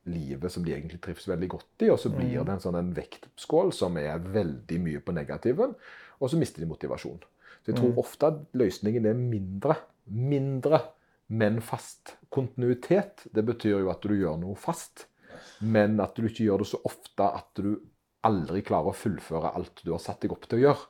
[0.06, 2.92] livet som de egentlig trives veldig godt i, og så blir det en sånn en
[2.94, 5.74] vektskål som er veldig mye på negativen,
[6.22, 7.24] og så mister de motivasjon.
[7.64, 9.80] Så jeg tror ofte at løsningen er mindre.
[10.06, 10.84] Mindre,
[11.28, 12.16] men fast.
[12.30, 15.08] Kontinuitet, det betyr jo at du gjør noe fast,
[15.62, 17.76] men at du ikke gjør det så ofte at du
[18.26, 20.88] aldri klarer å fullføre alt du har satt deg opp til å gjøre.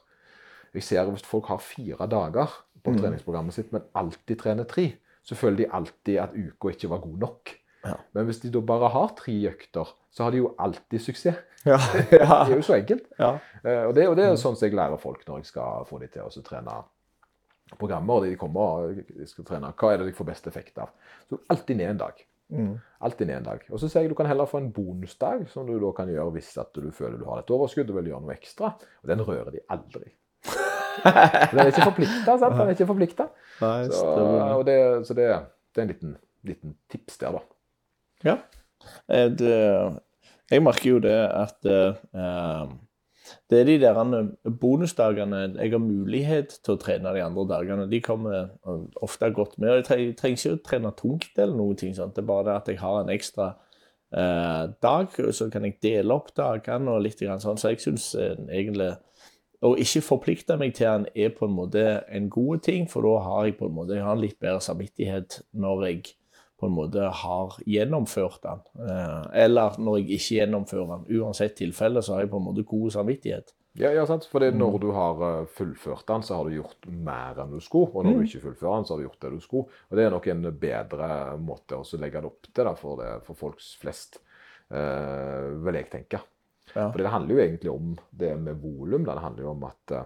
[0.76, 2.52] Jeg ser hvis folk har fire dager
[2.84, 4.90] på treningsprogrammet sitt, men alltid trener tre,
[5.26, 7.54] så føler de alltid at uka ikke var god nok.
[7.86, 7.96] Ja.
[8.14, 11.40] Men hvis de da bare har tre økter, så har de jo alltid suksess.
[11.66, 11.78] Ja.
[12.12, 13.08] Det er jo så enkelt.
[13.20, 13.32] ja.
[13.64, 15.98] Eh, Og det, og det er sånn som jeg lærer folk når jeg skal få
[16.04, 16.76] dem til å så trene
[17.80, 18.14] programmer.
[18.22, 18.62] og De kommer
[18.92, 19.74] og de skal trene.
[19.74, 20.92] Hva er det de får best effekt av?
[21.30, 22.26] Så alltid ned en dag.
[23.02, 23.64] Alltid ned en dag.
[23.74, 26.32] Og så sier jeg du kan heller få en bonusdag, som du da kan gjøre
[26.36, 28.70] hvis at du føler du har et overskudd og vil gjøre noe ekstra.
[29.02, 30.12] Og den rører de aldri.
[31.06, 32.54] Den er ikke forplikta, sant?
[32.56, 33.26] Den er ikke forplikta.
[33.92, 35.26] Så, det, så det,
[35.76, 36.14] det er en liten,
[36.48, 37.42] liten tips der, da.
[38.30, 38.36] Ja.
[39.12, 39.58] Eh, Det,
[40.54, 42.64] jeg merker jo det at eh,
[43.50, 44.00] det er de der
[44.62, 47.88] bonusdagene jeg har mulighet til å trene de andre dagene.
[47.90, 49.70] De kommer eh, ofte godt med.
[49.70, 51.76] og Jeg trenger, ikke å trene tungt eller noe.
[51.76, 52.16] ting sånt.
[52.16, 53.50] Det er bare det at jeg har en ekstra
[54.14, 57.58] eh, dag, så kan jeg dele opp dagene og litt sånn.
[57.58, 58.94] Så jeg syns eh, egentlig
[59.66, 63.18] å ikke forplikte meg til den er på en måte en god ting, for da
[63.26, 66.04] har jeg på en måte jeg har en litt bedre samvittighet når jeg
[66.60, 68.64] på en måte har gjennomført den.
[68.88, 71.06] Eh, eller når jeg ikke gjennomfører den.
[71.20, 73.52] Uansett tilfelle så har jeg på en måte god samvittighet.
[73.76, 74.28] Ja, ja sant?
[74.32, 77.92] For når du har eh, fullført den, så har du gjort mer enn du skulle.
[77.92, 79.82] Og når du ikke fullfører den, så har du gjort det du skulle.
[79.90, 81.10] Og det er nok en bedre
[81.44, 84.22] måte å legge det opp til da, for, det, for folks flest,
[84.72, 86.24] eh, vil jeg tenke.
[86.72, 86.88] Ja.
[86.88, 89.04] For det handler jo egentlig om det med volum.
[89.06, 89.98] Det handler jo om at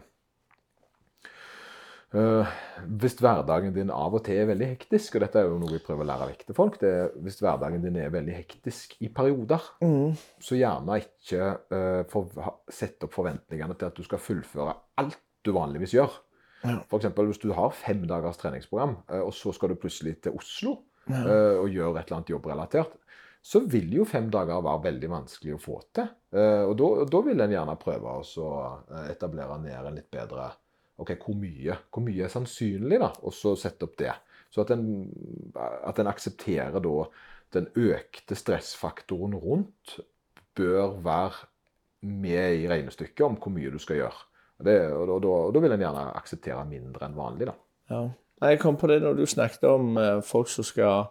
[2.15, 2.53] eh,
[3.01, 5.81] hvis hverdagen din av og til er veldig hektisk, og dette er jo noe vi
[5.83, 9.11] prøver å lære vekk til folk, det er hvis hverdagen din er veldig hektisk i
[9.13, 9.65] perioder,
[10.41, 12.29] så gjerne ikke uh, for,
[12.73, 16.17] sett opp forventningene til at du skal fullføre alt du vanligvis gjør.
[16.89, 20.35] For eksempel hvis du har fem dagers treningsprogram, uh, og så skal du plutselig til
[20.35, 22.97] Oslo eh, og gjøre et eller annet jobbrelatert,
[23.39, 26.09] så vil jo fem dager være veldig vanskelig å få til.
[26.35, 26.73] Og
[27.09, 28.49] da, vil en gjerne prøve å
[29.07, 30.49] etablere ned en litt bedre
[30.99, 33.11] Ok, hvor mye, hvor mye er sannsynlig, da?
[33.23, 34.13] Og så sette opp det.
[34.51, 34.85] Så at en,
[35.57, 36.95] at en aksepterer da
[37.55, 39.99] den økte stressfaktoren rundt
[40.57, 41.47] bør være
[42.01, 44.25] med i regnestykket om hvor mye du skal gjøre.
[44.59, 47.47] Det, og, da, og da vil en gjerne akseptere mindre enn vanlig.
[47.47, 47.55] da.
[47.93, 48.01] Ja.
[48.49, 51.09] Jeg kom på det når du snakket om eh, folk som skal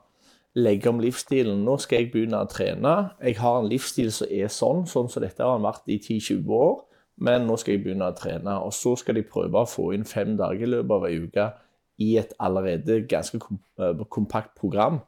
[0.57, 1.61] legge om livsstilen.
[1.65, 2.95] Nå skal jeg begynne å trene.
[3.21, 6.55] Jeg har en livsstil som er sånn, sånn som dette har den vært i 10-20
[6.57, 6.79] år.
[7.25, 8.59] Men nå skal jeg begynne å trene.
[8.63, 11.47] Og så skal de prøve å få inn fem dager i løpet av ei uke
[11.99, 15.01] i et allerede ganske eh, kompakt program.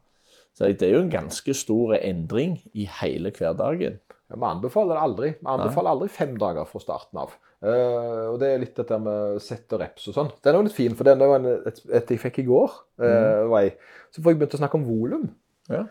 [0.51, 4.01] Så det er jo en ganske stor endring i hele hverdagen.
[4.27, 5.29] Ja, Vi anbefaler det aldri.
[5.39, 7.37] Vi anbefaler aldri fem dager fra starten av.
[7.61, 10.31] Uh, og det er litt dette med sett og reps og sånn.
[10.41, 12.77] Den er jo litt fin, for den var et, et jeg fikk i går.
[12.97, 13.83] Uh, mm.
[14.11, 15.27] Så får jeg begynt å snakke om volum.
[15.69, 15.83] Ja.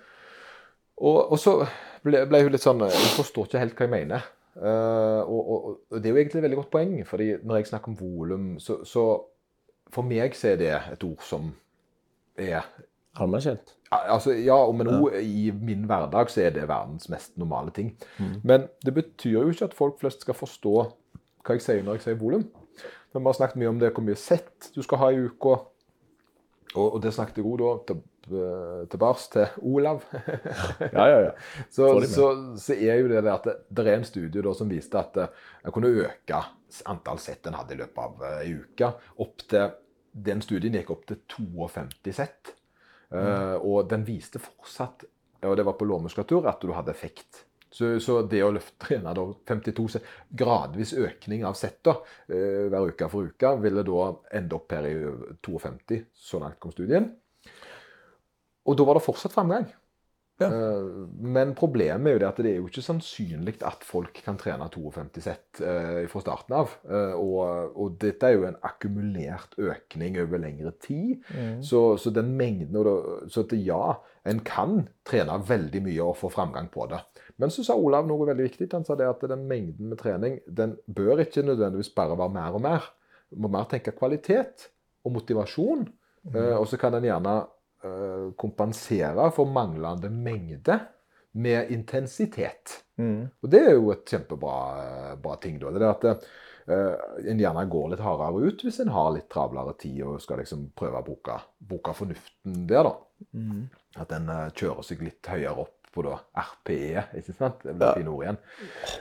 [1.00, 1.54] Og, og så
[2.04, 4.26] ble, ble hun litt sånn Jeg forstår ikke helt hva jeg mener.
[4.57, 7.66] Eh, og, og, og det er jo egentlig et veldig godt poeng, fordi når jeg
[7.70, 9.05] snakker om volum, så, så
[9.90, 11.53] For meg så er det et ord som
[12.38, 12.66] er
[13.18, 13.74] Allmennkjent.
[13.90, 17.96] Ja, Altså, ja, men òg i min hverdag så er det verdens mest normale ting.
[18.46, 20.74] Men det betyr jo ikke at folk flest skal forstå
[21.42, 22.44] hva jeg sier når jeg sier volum.
[23.12, 25.57] Men Vi har snakket mye om det, hvor mye sett du skal ha i uka.
[26.76, 27.96] Og, og det snakket jeg òg da
[28.92, 30.06] tilbake til Olav.
[30.96, 31.32] Ja, ja, ja.
[31.76, 34.98] så, så, så er jo det at det, det er en studie da som viste
[35.00, 35.28] at en
[35.60, 36.40] jeg kunne øke
[36.88, 38.92] antall sett en hadde i løpet av ei uke.
[39.22, 39.76] Opp til,
[40.10, 42.54] den studien gikk opp til 52 sett.
[43.10, 45.04] Eh, og den viste fortsatt,
[45.42, 47.44] og det var på lårmuskulatur, at du hadde effekt.
[47.70, 51.96] Så, så det å løfte trene da 52 sett, gradvis økning av sett da,
[52.30, 54.06] eh, hver uke for uke, ville da
[54.40, 54.94] ende opp her i
[55.46, 57.12] 52, så langt kom studien.
[58.70, 59.66] Og da var det fortsatt framgang.
[60.40, 60.46] Ja.
[60.46, 60.82] Eh,
[61.20, 64.68] Men problemet er jo det at det er jo ikke sannsynlig at folk kan trene
[64.72, 66.72] 52 sett eh, fra starten av.
[66.88, 71.20] Eh, og, og dette er jo en akkumulert økning over lengre tid.
[71.64, 72.78] Så, så den mengden
[73.28, 77.02] Så at ja, en kan trene veldig mye og få framgang på det.
[77.40, 78.70] Men så sa Olav noe veldig viktig.
[78.72, 82.56] Han sa det at den mengden med trening den bør ikke nødvendigvis bare være mer
[82.56, 82.90] og mer.
[83.30, 84.70] Du må mer tenke kvalitet
[85.04, 85.88] og motivasjon.
[86.20, 86.36] Mm.
[86.60, 87.30] og så kan en gjerne
[88.36, 90.78] kompensere for manglende mengde
[91.32, 92.80] med intensitet.
[93.00, 94.56] Og det er jo et kjempebra
[95.16, 95.58] eh, ting.
[95.62, 95.70] da.
[95.72, 96.04] Det er at
[96.68, 96.94] uh,
[97.30, 100.68] en gjerne går litt hardere ut hvis en har litt travlere tid og skal liksom
[100.76, 102.90] prøve å bruke, bruke fornuften der.
[102.90, 102.94] da.
[104.02, 107.06] At en uh, kjører seg litt høyere opp på da RPE.
[107.18, 107.62] ikke sant?
[107.64, 107.94] Det blir Ja.
[107.96, 108.40] fine ord igjen.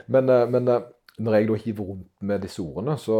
[0.08, 0.88] Men, uh, men eh,
[1.20, 3.18] når jeg da hiver rundt med disse ordene, så,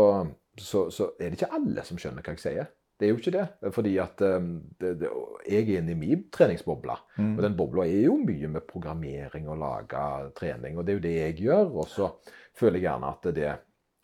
[0.58, 2.70] så, så er det ikke alle som skjønner hva jeg sier.
[3.00, 3.46] Det er jo ikke det.
[3.72, 4.50] Fordi at eh,
[4.82, 5.10] det, det,
[5.48, 6.98] jeg er inne i min treningsboble.
[7.24, 10.04] Og den bobla er jo mye med programmering og lage
[10.36, 11.74] trening, og det er jo det jeg gjør.
[11.80, 12.12] Og så
[12.60, 13.50] føler jeg gjerne at det,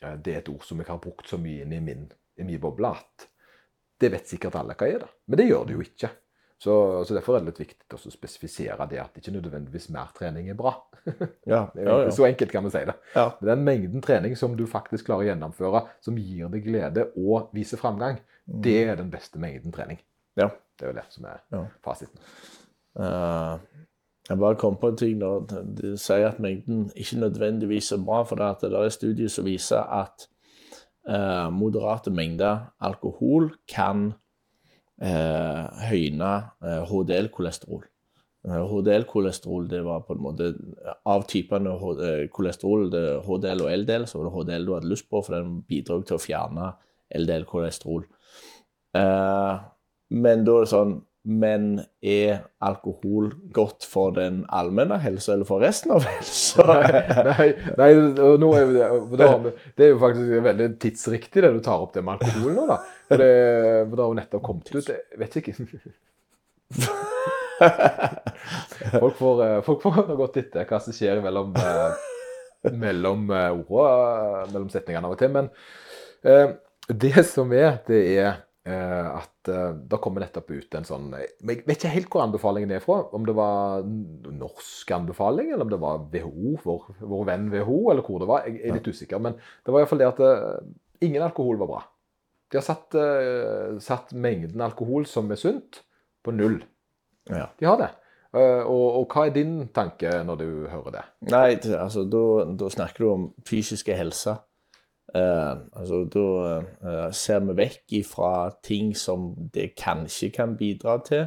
[0.01, 2.07] eh, det er et ord som jeg har brukt så mye inn i min,
[2.41, 3.29] i min boble at
[4.01, 5.05] det vet sikkert alle hva er.
[5.05, 5.11] da.
[5.29, 6.11] Men det gjør det jo ikke.
[6.59, 10.49] Så, så derfor er det litt viktig å spesifisere det at ikke nødvendigvis mer trening
[10.53, 10.79] er bra.
[11.47, 12.11] Ja, ja, ja.
[12.11, 12.95] Så enkelt kan vi si det.
[13.47, 17.79] Den mengden trening som du faktisk klarer å gjennomføre, som gir deg glede og viser
[17.79, 19.99] framgang, det er den beste mengden trening.
[20.37, 20.49] Ja.
[20.77, 21.65] Det er jo det som er Ja.
[21.85, 22.19] fasiten.
[22.99, 23.59] Uh,
[24.29, 28.23] jeg bare kom på en ting når de sier at mengden ikke nødvendigvis er bra,
[28.23, 30.29] for det, at det er studier som viser at
[31.09, 34.15] uh, moderate mengder alkohol kan
[35.03, 36.33] uh, høyne
[36.63, 37.85] HDL-kolesterol.
[38.47, 40.53] HDL-kolesterol det var på en måte
[41.07, 41.73] av typene
[42.31, 45.35] kolesterol, det er HDL og LDL, så var det HDL du hadde lyst på, for
[45.35, 46.69] den bidro til å fjerne
[47.11, 48.07] LDL-kolesterol.
[48.97, 49.59] Eh,
[50.17, 55.59] men da er det sånn Men er alkohol godt for den allmenne helsa, eller for
[55.65, 56.63] resten av helsa?
[56.71, 57.49] nei, nei,
[57.81, 57.97] nei er
[58.71, 58.87] det,
[59.19, 62.69] da det er jo faktisk veldig tidsriktig det du tar opp det med alkohol nå,
[62.71, 62.79] da.
[63.11, 63.33] For det,
[63.89, 65.57] for det har jo nettopp kommet ut Jeg vet ikke.
[69.01, 74.71] Folk får, eh, folk får godt etter hva som skjer mellom, eh, mellom ordene, mellom
[74.71, 75.33] setningene av og til.
[75.35, 75.51] Men
[76.87, 81.63] det som er, det er at eh, da kommer nettopp ut en sånn men Jeg
[81.69, 82.99] vet ikke helt hvor anbefalingen er fra.
[83.15, 88.07] Om det var norsk anbefaling, eller om det var WHO, vår, vår venn WHO, eller
[88.07, 88.49] hvor det var.
[88.49, 89.23] Jeg er litt usikker.
[89.23, 90.73] Men det var iallfall det at eh,
[91.07, 91.85] ingen alkohol var bra.
[92.51, 95.83] De har satt, eh, satt mengden alkohol som er sunt,
[96.27, 96.59] på null.
[97.31, 97.47] Ja.
[97.59, 97.93] De har det.
[98.37, 101.05] Eh, og, og hva er din tanke når du hører det?
[101.31, 101.47] Nei,
[101.79, 104.37] altså, da snakker du om fysiske helse.
[105.17, 106.25] Eh, altså, da
[106.89, 108.31] eh, ser vi vekk ifra
[108.65, 111.27] ting som det kanskje kan bidra til.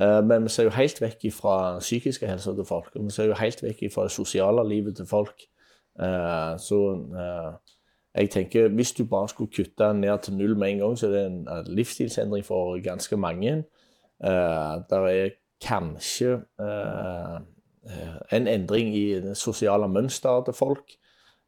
[0.00, 2.94] Eh, men vi ser jo helt vekk ifra psykiske helser til folk.
[2.94, 5.48] Og vi ser jo helt vekk ifra det sosiale livet til folk.
[6.62, 6.76] Så
[8.14, 11.10] jeg tenker hvis du bare skulle kutte ned til null med en gang, så er
[11.10, 13.64] det en livsstilsendring for ganske mange.
[14.22, 15.28] Der er
[15.60, 16.38] kanskje
[18.32, 20.94] en endring i det sosiale mønsteret til folk.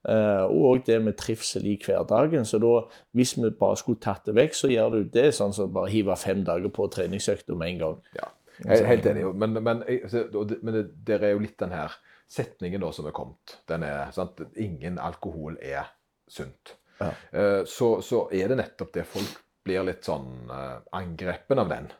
[0.08, 2.46] Eh, og det med trivsel i hverdagen.
[2.48, 2.72] Så da,
[3.16, 6.16] hvis vi bare skulle tatt det vekk, så gjør du det sånn som bare hive
[6.16, 7.98] fem dager på treningsøkta med en gang.
[8.16, 8.30] Ja,
[8.64, 9.26] er helt enig.
[9.34, 11.98] Men, men, men det, er jo litt den her
[12.30, 13.58] setningen da som er kommet.
[13.68, 14.40] Den er sant?
[14.60, 15.92] Ingen alkohol er
[16.30, 16.76] sunt.
[17.00, 17.12] Ja.
[17.32, 21.90] Eh, Så, så er det nettopp det folk blir litt sånn eh, angrepen av den.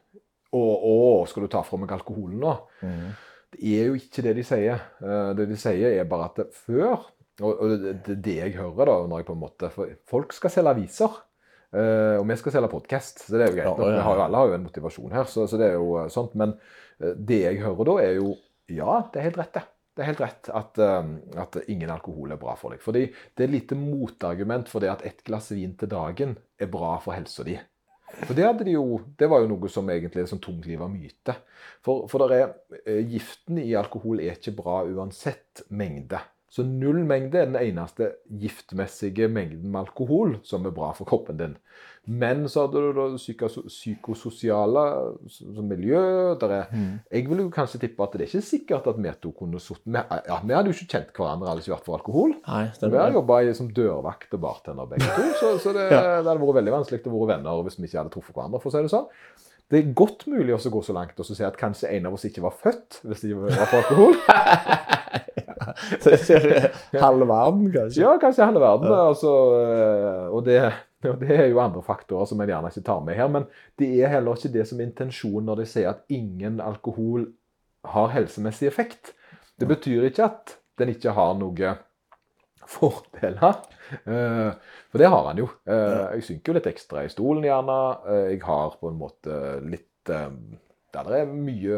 [0.56, 2.54] Og, og skal du ta fra meg alkoholen nå?
[3.52, 4.80] Det er jo ikke det de sier.
[5.36, 7.04] Det de sier er bare at før
[7.40, 7.74] Og, og
[8.06, 11.18] det, det jeg hører da, når jeg på en måte For folk skal selge aviser.
[11.72, 13.82] eh, og vi skal selge podkast, så det er jo greit.
[13.82, 15.98] Ja, ja, har jo, alle har jo en motivasjon her, så, så det er jo
[16.02, 16.36] eh, sånt.
[16.38, 16.56] Men
[17.00, 18.34] eh, det jeg hører da, er jo
[18.70, 19.66] Ja, det er helt rett, det.
[19.98, 20.78] Det er helt rett at,
[21.42, 22.78] at ingen alkohol er bra for deg.
[22.80, 26.92] Fordi det er lite motargument for det at ett glass vin til dagen er bra
[27.02, 27.56] for helsa di.
[28.22, 31.34] For det, hadde de jo, det var jo noe som egentlig er sånn tungliva myte.
[31.84, 32.54] For, for der er,
[33.10, 36.22] giften i alkohol er ikke bra uansett mengde.
[36.50, 41.36] Så null mengde er den eneste giftmessige mengden med alkohol som er bra for kroppen
[41.38, 41.52] din.
[42.10, 44.82] Men så hadde du da psyko- psykososiale
[45.62, 46.00] miljø.
[46.40, 46.64] Der er,
[47.12, 49.86] Jeg vil jo kanskje tippe at det er ikke sikkert at vi to kunne sittet
[49.86, 52.34] vi, ja, vi hadde jo ikke kjent hverandre hadde ikke vært for alkohol.
[52.48, 56.00] Nei, Vi har jobba som dørvakt og bartender begge to, så, så det, Ja.
[56.22, 58.60] det hadde vært veldig vanskelig å være venner hvis vi ikke hadde truffet hverandre.
[58.60, 59.06] for å si Det sånn.
[59.70, 62.24] Det er godt mulig å gå så langt og si at kanskje en av oss
[62.26, 64.14] ikke var født hvis det var for alkohol.
[67.04, 68.02] Halve verden, kanskje.
[68.02, 68.92] Ja, kanskje halve verden.
[68.94, 70.58] Altså, eh, og, det,
[71.08, 73.28] og det er jo andre faktorer som jeg gjerne ikke tar med her.
[73.32, 73.46] Men
[73.80, 77.28] det er heller ikke det som er intensjonen når de sier at ingen alkohol
[77.94, 79.14] har helsemessig effekt.
[79.60, 81.74] Det betyr ikke at den ikke har noe
[82.70, 83.60] fordeler.
[84.06, 84.50] Eh,
[84.90, 85.48] For det har han jo.
[85.66, 87.78] Eh, Jeg synker jo litt ekstra i stolen gjerne.
[88.30, 91.76] Jeg har på en måte litt det er mye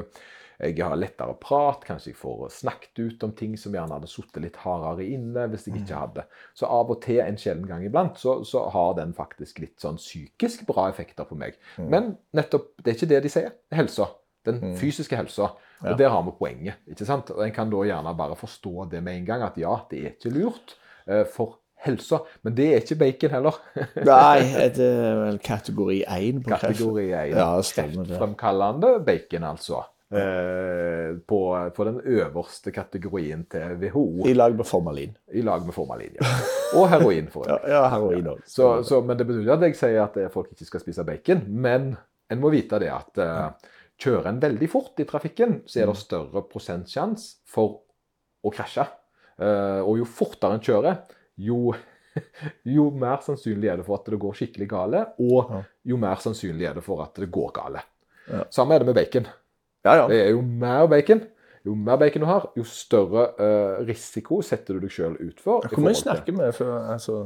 [0.59, 4.43] jeg har lettere prat, kanskje jeg får snakket ut om ting som gjerne hadde sittet
[4.45, 6.27] litt hardere inne hvis jeg ikke hadde.
[6.59, 9.99] Så av og til en sjelden gang iblant så, så har den faktisk litt sånn
[10.01, 11.59] psykisk bra effekter på meg.
[11.79, 13.57] Men nettopp, det er ikke det de sier.
[13.73, 14.11] Er helsa.
[14.47, 15.53] Den fysiske helsa.
[15.83, 16.79] Og der har vi poenget.
[16.91, 17.31] ikke sant?
[17.35, 20.15] Og En kan da gjerne bare forstå det med en gang, at ja, det er
[20.15, 20.77] ikke lurt
[21.07, 22.21] eh, for helsa.
[22.43, 23.59] Men det er ikke bacon heller.
[24.13, 26.67] Nei, det er vel kategori 1 på kreft.
[26.69, 27.35] Kategori 1.
[27.35, 27.49] Ja.
[27.79, 29.83] Kreftfremkallende bacon, altså.
[30.13, 35.15] Eh, på, på den øverste kategorien til WHO, I lag med formalin.
[35.33, 36.17] i lag med formalin.
[36.21, 36.33] Ja.
[36.77, 37.71] Og heroin, for øvrig.
[37.73, 38.43] ja heroin òg.
[38.45, 41.41] Så, så, men det betyr at jeg sier at folk ikke skal spise bacon.
[41.49, 41.95] Men
[42.29, 43.73] en må vite det at eh,
[44.05, 47.81] kjører en veldig fort i trafikken, så er det større prosentsjanse for
[48.45, 48.85] å krasje.
[49.41, 51.03] Eh, og jo fortere en kjører,
[51.41, 51.73] jo,
[52.77, 55.57] jo mer sannsynlig er det for at det går skikkelig gale, og
[55.89, 57.85] jo mer sannsynlig er det for at det går gale.
[58.29, 58.45] Ja.
[58.53, 59.25] Samme er det med bacon.
[59.83, 60.09] Ja, ja.
[60.11, 61.25] Det er jo mer bacon.
[61.63, 65.63] Jo mer bacon du har, jo større uh, risiko setter du deg sjøl ut for.
[65.71, 67.21] Hvor mye snakker vi før altså,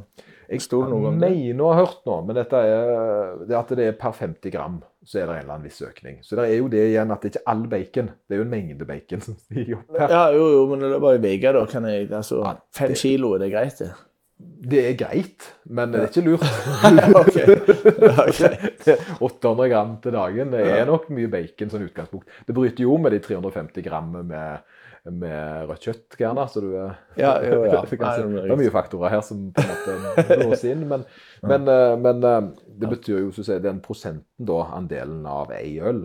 [0.47, 4.13] jeg noe mener å ha hørt nå, men dette er, det at det er per
[4.15, 4.77] 50 gram,
[5.07, 6.21] så er det en eller annen viss økning.
[6.23, 8.47] Så det er jo det igjen at det er ikke all bacon, det er jo
[8.47, 10.15] en mengde bacon som stiger opp her.
[10.19, 11.65] Ja, jo, jo, men det er bare i uka, da.
[11.73, 12.43] Kan jeg, altså,
[12.77, 13.91] fem kilo, er det greit, det?
[14.37, 16.43] Det er greit, men det er ikke lurt.
[17.23, 17.55] okay.
[18.27, 19.23] Ok.
[19.25, 22.29] 800 gram til dagen, det er nok mye bacon som utgangspunkt.
[22.45, 24.67] Det bryter jo med de 350 gram med,
[25.09, 27.81] med rødt kjøtt, gjerne, så du er Ja, jo, ja.
[27.89, 28.01] det,
[28.43, 31.07] er mye faktorer her som på en måte blåser inn, men,
[31.47, 32.51] men, eh, men eh,
[32.83, 36.05] det betyr jo så å si, den prosenten da, andelen av ei øl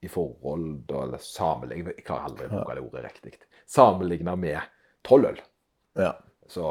[0.00, 3.36] i forhold da, eller sammenlignet, jeg har aldri brukt det ordet riktig,
[3.68, 4.72] sammenlignet med
[5.04, 5.44] tolv øl.
[5.96, 6.14] Ja.
[6.48, 6.64] Så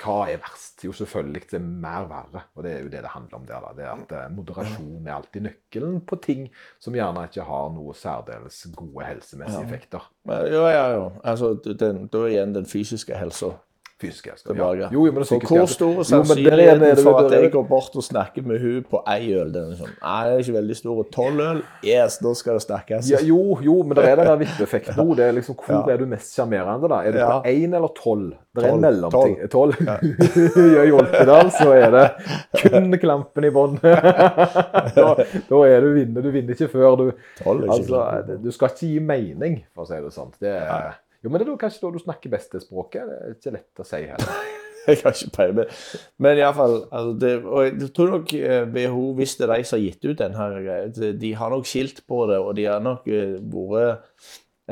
[0.00, 0.84] hva er verst?
[0.86, 2.44] Jo, selvfølgelig det er mer verre.
[2.54, 3.64] Og det er jo det det handler om der.
[3.64, 3.72] da.
[3.76, 6.44] Det er at eh, Moderasjon er alltid nøkkelen på ting
[6.82, 10.06] som gjerne ikke har noe særdeles gode helsemessige effekter.
[10.28, 11.08] Ja, ja, ja, ja.
[11.24, 13.56] Altså, den, da er igjen den fysiske helsa
[14.00, 14.56] Fysisk elsker.
[14.56, 14.88] Ja.
[14.88, 18.42] Jo, jo, men det hvor stor sannsynligheten er- for at jeg går bort og snakker
[18.48, 19.50] med hun på ei øl?
[19.52, 21.02] Den er sånn, Nei, det er ikke veldig stor.
[21.12, 21.62] Tolv øl?
[21.84, 23.10] Yes, da skal det snakkes.
[23.12, 25.14] Ja, jo, jo, men det er den der vippeffekten nå.
[25.18, 25.92] Det er liksom, hvor Ja.
[25.94, 27.02] er du mest sjarmerende, da?
[27.04, 28.32] Er du på én eller tolv?
[28.56, 29.36] Det er en mellomting.
[29.52, 29.76] Tolv.
[30.56, 32.06] I Joltedal, så er det
[32.64, 33.76] kun klampen i bånn.
[33.82, 35.14] da,
[35.50, 36.24] da er du vinner.
[36.24, 37.04] Du vinner ikke før du
[37.44, 40.32] Tolv er ikke Altså, du skal ikke gi mening, for å si det sånn.
[40.40, 43.06] Det er, jo, men det er da kanskje da du snakker beste språket.
[43.10, 44.42] Det er ikke lett å si heller.
[44.88, 45.72] Jeg har ikke peiling.
[46.24, 49.76] Men, iallfall altså det, Og jeg tror nok eh, WHO, hvis det er de som
[49.76, 50.86] har gitt ut den her greia,
[51.20, 54.08] de- har nok skilt på det, og de har nok eh, vært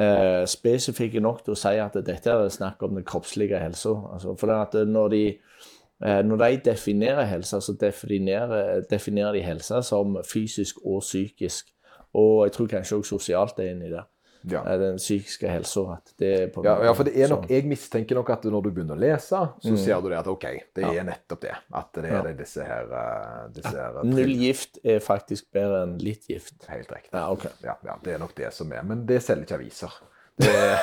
[0.00, 3.92] eh, spesifikke nok til å si at dette er snakk om den kroppslige helsa.
[4.14, 9.82] Altså, for at når de eh, når de definerer helse, så definerer, definerer de helse
[9.92, 11.68] som fysisk og psykisk.
[12.16, 14.06] Og jeg tror kanskje også sosialt er inni det.
[14.50, 14.62] Ja.
[14.80, 15.98] den psykiske helsa.
[16.18, 16.30] Det
[16.64, 17.50] Ja, ja, for det er nok, sånn.
[17.50, 20.46] jeg mistenker nok at når du begynner å lese, så ser du det at OK,
[20.74, 20.92] det Ja.
[21.00, 21.54] er nettopp det.
[21.74, 26.26] At det er disse her, eh, disse her Null gift er faktisk bedre enn litt
[26.28, 26.66] gift.
[26.68, 27.12] Helt riktig.
[27.12, 27.50] Ja, okay.
[27.62, 28.82] Ja, det er nok det som er.
[28.82, 29.92] Men det selger ikke aviser.
[30.38, 30.78] Det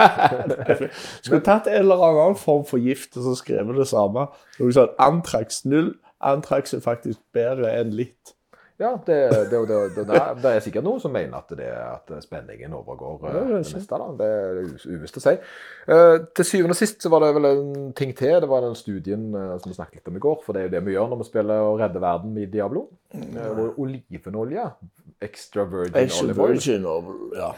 [1.22, 4.28] Skulle tatt en eller annen form for gift og så skrevet det samme.
[4.58, 5.94] Sånn Antrax null.
[6.20, 8.34] Antrax er faktisk bedre enn litt.
[8.80, 9.16] Ja, det,
[9.50, 13.34] det, det, det, er, er sikkert noen som mener at, det, at spenningen overgår eh,
[13.36, 13.76] Ja, det neste.
[13.76, 13.98] det meste.
[14.00, 14.06] Da.
[14.16, 15.34] Det er uvisst å si.
[15.96, 18.38] Eh, til syvende og sist så var det vel en ting til.
[18.40, 20.40] Det var den studien eh, som vi snakket litt om i går.
[20.46, 22.86] For det er jo det vi gjør når vi spiller og redder verden i Diablo.
[23.10, 24.64] Uh, hvor olivenolje,
[25.20, 26.84] extra virgin Extra olive oil virgin
[27.34, 27.48] ja.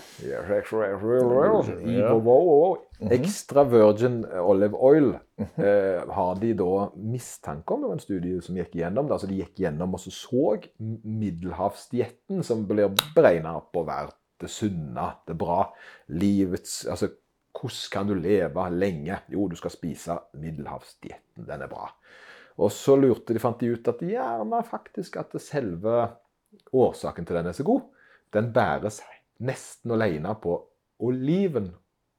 [3.13, 7.83] Extra virgin olive oil eh, har de da mistanke om.
[7.83, 9.19] Det var en studie som gikk gjennom det.
[9.19, 14.51] Altså de gikk gjennom og så så middelhavsdietten, som blir beregna på å være det
[14.51, 15.67] sunne, det bra.
[16.17, 17.13] Livets Altså,
[17.53, 19.21] hvordan kan du leve lenge?
[19.31, 21.45] Jo, du skal spise middelhavsdietten.
[21.47, 21.91] Den er bra.
[22.63, 26.07] Og så lurte de, fant de ut at gjerne faktisk at selve
[26.73, 27.83] årsaken til den er så god,
[28.33, 29.01] den bæres
[29.43, 30.57] nesten alene på
[31.03, 31.73] oliven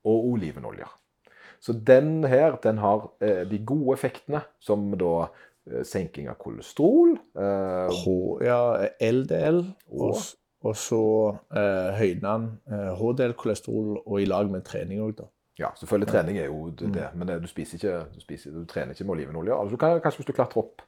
[0.04, 0.92] og olivenoljer.
[1.64, 5.30] Så den her, den har eh, de gode effektene, som da
[5.70, 7.16] eh, senking av kolesterol.
[7.40, 8.58] Eh, H, ja,
[9.00, 9.62] LDL.
[9.96, 10.18] Og,
[10.64, 10.76] Og?
[10.76, 11.04] så
[11.56, 15.30] eh, høyner den eh, HDL-kolesterol og i lag med trening òg, da.
[15.60, 17.20] Ja, selvfølgelig trening er jo det, mm.
[17.20, 19.54] men du spiser ikke, du, spiser, du trener ikke med olivenolje.
[19.54, 20.82] Altså, du kan, kanskje hvis du klatrer opp.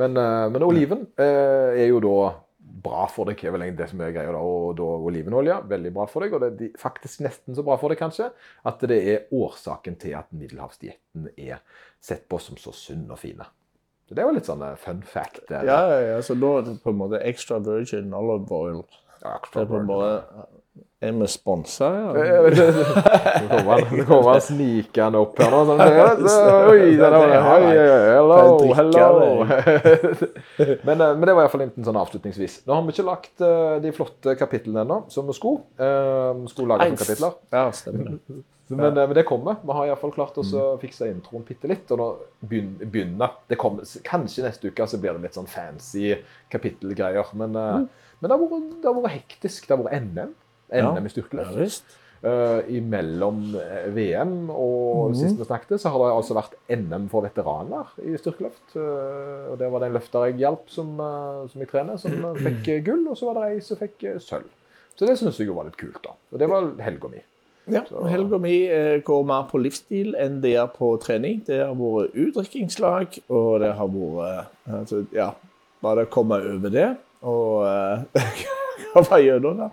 [0.00, 2.16] Men, eh, men oliven eh, er jo da
[2.60, 4.32] bra for deg, er vel egentlig det som er greia.
[4.32, 6.34] da, Og da olivenolje, veldig bra for deg.
[6.36, 8.30] Og det er de- faktisk nesten så bra for deg, kanskje,
[8.68, 11.64] at det er årsaken til at middelhavsdietten er
[12.00, 13.48] sett på som så sunn og fine.
[14.08, 15.40] Så det er jo litt sånn eh, fun fact.
[15.50, 18.84] eh, Ja, ja, ja, så nå er det på en måte extra virgin olive oil.
[19.22, 19.36] ja,
[19.80, 20.46] en måte
[21.00, 21.88] Er vi sponsa?
[21.96, 22.10] Ja?
[23.40, 25.62] Nå kommer han, nå kommer han snikende opp her nå.
[25.70, 25.80] Sånn,
[26.74, 27.40] oi, det var det.
[28.36, 29.48] Oi, hello, hello.
[30.86, 32.60] Men, eh, men det var iallfall en sånn avslutningsvis.
[32.68, 35.64] Nå har vi ikke lagt eh, de flotte kapitlene ennå, som vi skulle.
[35.80, 37.36] Vi skulle lage noen kapitler.
[37.56, 38.18] Ja, stemmer.
[38.70, 39.56] Men, eh, men det kommer.
[39.62, 40.44] Vi har iallfall klart å
[40.80, 41.90] fikse introen bitte litt.
[41.90, 42.08] Og nå
[42.50, 46.14] begynner det kommer, Kanskje neste uke så blir det litt sånn fancy
[46.52, 47.32] kapittelgreier.
[47.34, 49.66] Men, eh, men det, har vært, det har vært hektisk.
[49.66, 50.36] Det har vært NM.
[50.70, 50.92] Ja.
[50.94, 51.58] NM i Ja, styrkeløft.
[51.58, 51.98] visst.
[52.20, 55.14] Uh, imellom eh, VM og mm.
[55.16, 58.74] sist vi snakket, så har det altså vært NM for veteraner i styrkeløft.
[58.74, 62.12] Uh, og Det var det en løfter jeg hjalp, som, uh, som jeg trener, som
[62.44, 63.06] fikk gull.
[63.08, 64.50] Og så var det ei som fikk sølv.
[64.98, 65.96] Så det syns jeg jo var litt kult.
[66.04, 66.12] da.
[66.12, 67.24] Og det var helga mi.
[67.70, 68.54] Ja, og Helga mi
[69.06, 71.40] går mer på livsstil enn det er på trening.
[71.46, 75.28] Det har vært utdrikkingslag, og det har vært altså, Ja,
[75.84, 76.88] bare komme over det
[77.20, 77.62] og
[78.90, 79.70] hva komme gjennom det.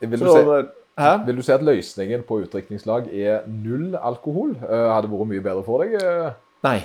[0.00, 0.68] Vil du, se,
[0.98, 1.16] hæ?
[1.26, 4.50] vil du si at løsningen på utdrikningslag er null alkohol?
[4.62, 5.90] Uh, hadde vært mye bedre for deg?
[5.98, 6.30] Uh,
[6.66, 6.80] Nei.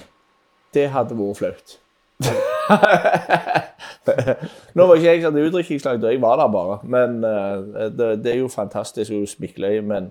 [0.74, 1.80] Det hadde vært flaut.
[4.74, 6.76] Nå var ikke jeg sånn utdrikningslag da jeg var der, bare.
[6.90, 9.80] Men uh, det, det er jo fantastisk å smikle i.
[9.86, 10.04] Men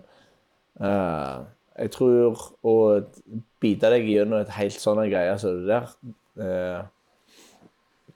[0.82, 1.36] uh,
[1.78, 2.74] jeg tror å
[3.62, 5.84] bite deg gjennom et helt sånn greie som det der
[6.42, 6.80] uh,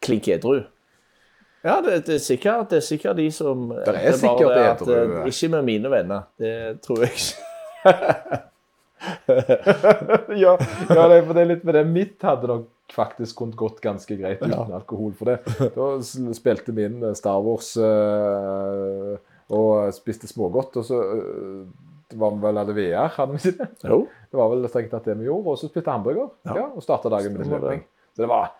[0.04, 0.58] Klink edru.
[1.66, 4.66] Ja, det, det, er sikkert, det er sikkert de som Det er bare sikkert det
[4.70, 6.28] at, tror eh, Ikke med mine venner.
[6.38, 6.54] Det
[6.84, 7.34] tror jeg ikke.
[10.44, 10.52] ja,
[10.88, 11.84] ja det, for det er litt med det.
[11.90, 15.12] Mitt hadde nok faktisk kunnet gått ganske greit uten alkohol.
[15.18, 15.40] For det.
[15.74, 15.88] Da
[16.36, 19.16] spilte vi inn Star Wars øh,
[19.56, 20.78] og spiste smågodt.
[20.78, 21.66] Og så øh,
[22.14, 23.90] var vi vel hadde VR, hadde vi ikke det?
[23.90, 24.00] Jo.
[24.30, 25.50] Det var vel strengt tatt det vi gjorde.
[25.50, 26.30] Og så spiste hamburger.
[26.46, 26.60] Ja.
[26.62, 26.70] Ja.
[26.70, 27.62] og starta dagen med litt det.
[27.62, 27.86] løping.
[28.14, 28.54] Så det var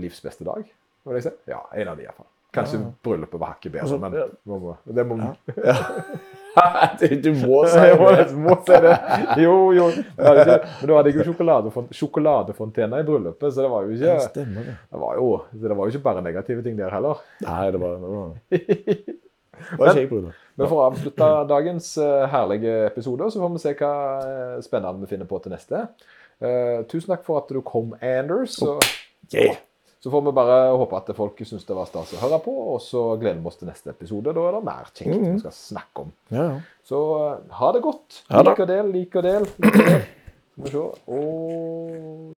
[0.00, 0.64] livs beste dag.
[1.08, 1.32] Vil jeg sa?
[1.50, 2.26] Ja, en av de iallfall.
[2.54, 4.24] Kanskje bryllupet var hakket bedre, Altså, men ja.
[4.48, 5.16] må, det må
[7.00, 8.24] du, du må si må, det.
[8.40, 8.94] må si det.
[9.42, 9.88] Jo, jo.
[9.92, 14.16] Det men da hadde jeg jo sjokoladefont sjokoladefontene i bryllupet, så det var jo ikke
[14.30, 14.76] Stemmer det.
[14.88, 17.20] det var jo, det var jo ikke bare negative ting der heller.
[17.44, 18.12] Nei, det var det.
[18.16, 20.32] Var, det var bror.
[20.58, 23.92] Men for å avslutte dagens eh, herlige episode, så får vi se hva
[24.24, 25.84] eh, spennende vi finner på til neste.
[26.38, 28.56] Uh, tusen takk for at du kom, Anders.
[28.64, 28.80] Og,
[29.28, 29.58] Yeah.
[30.08, 32.78] Så får vi bare håpe at folk syns det var stas å høre på, og
[32.80, 34.32] så gleder vi oss til neste episode.
[34.32, 36.14] Da er det mer kjekt vi skal snakke om.
[36.32, 36.54] Ja, ja.
[36.88, 38.22] Så eh, ha det godt.
[38.30, 38.40] Ja.
[38.48, 39.44] Lik og del, lik og del.
[39.60, 40.06] Lik og del.
[40.54, 40.86] Skal vi se.
[41.12, 42.32] Og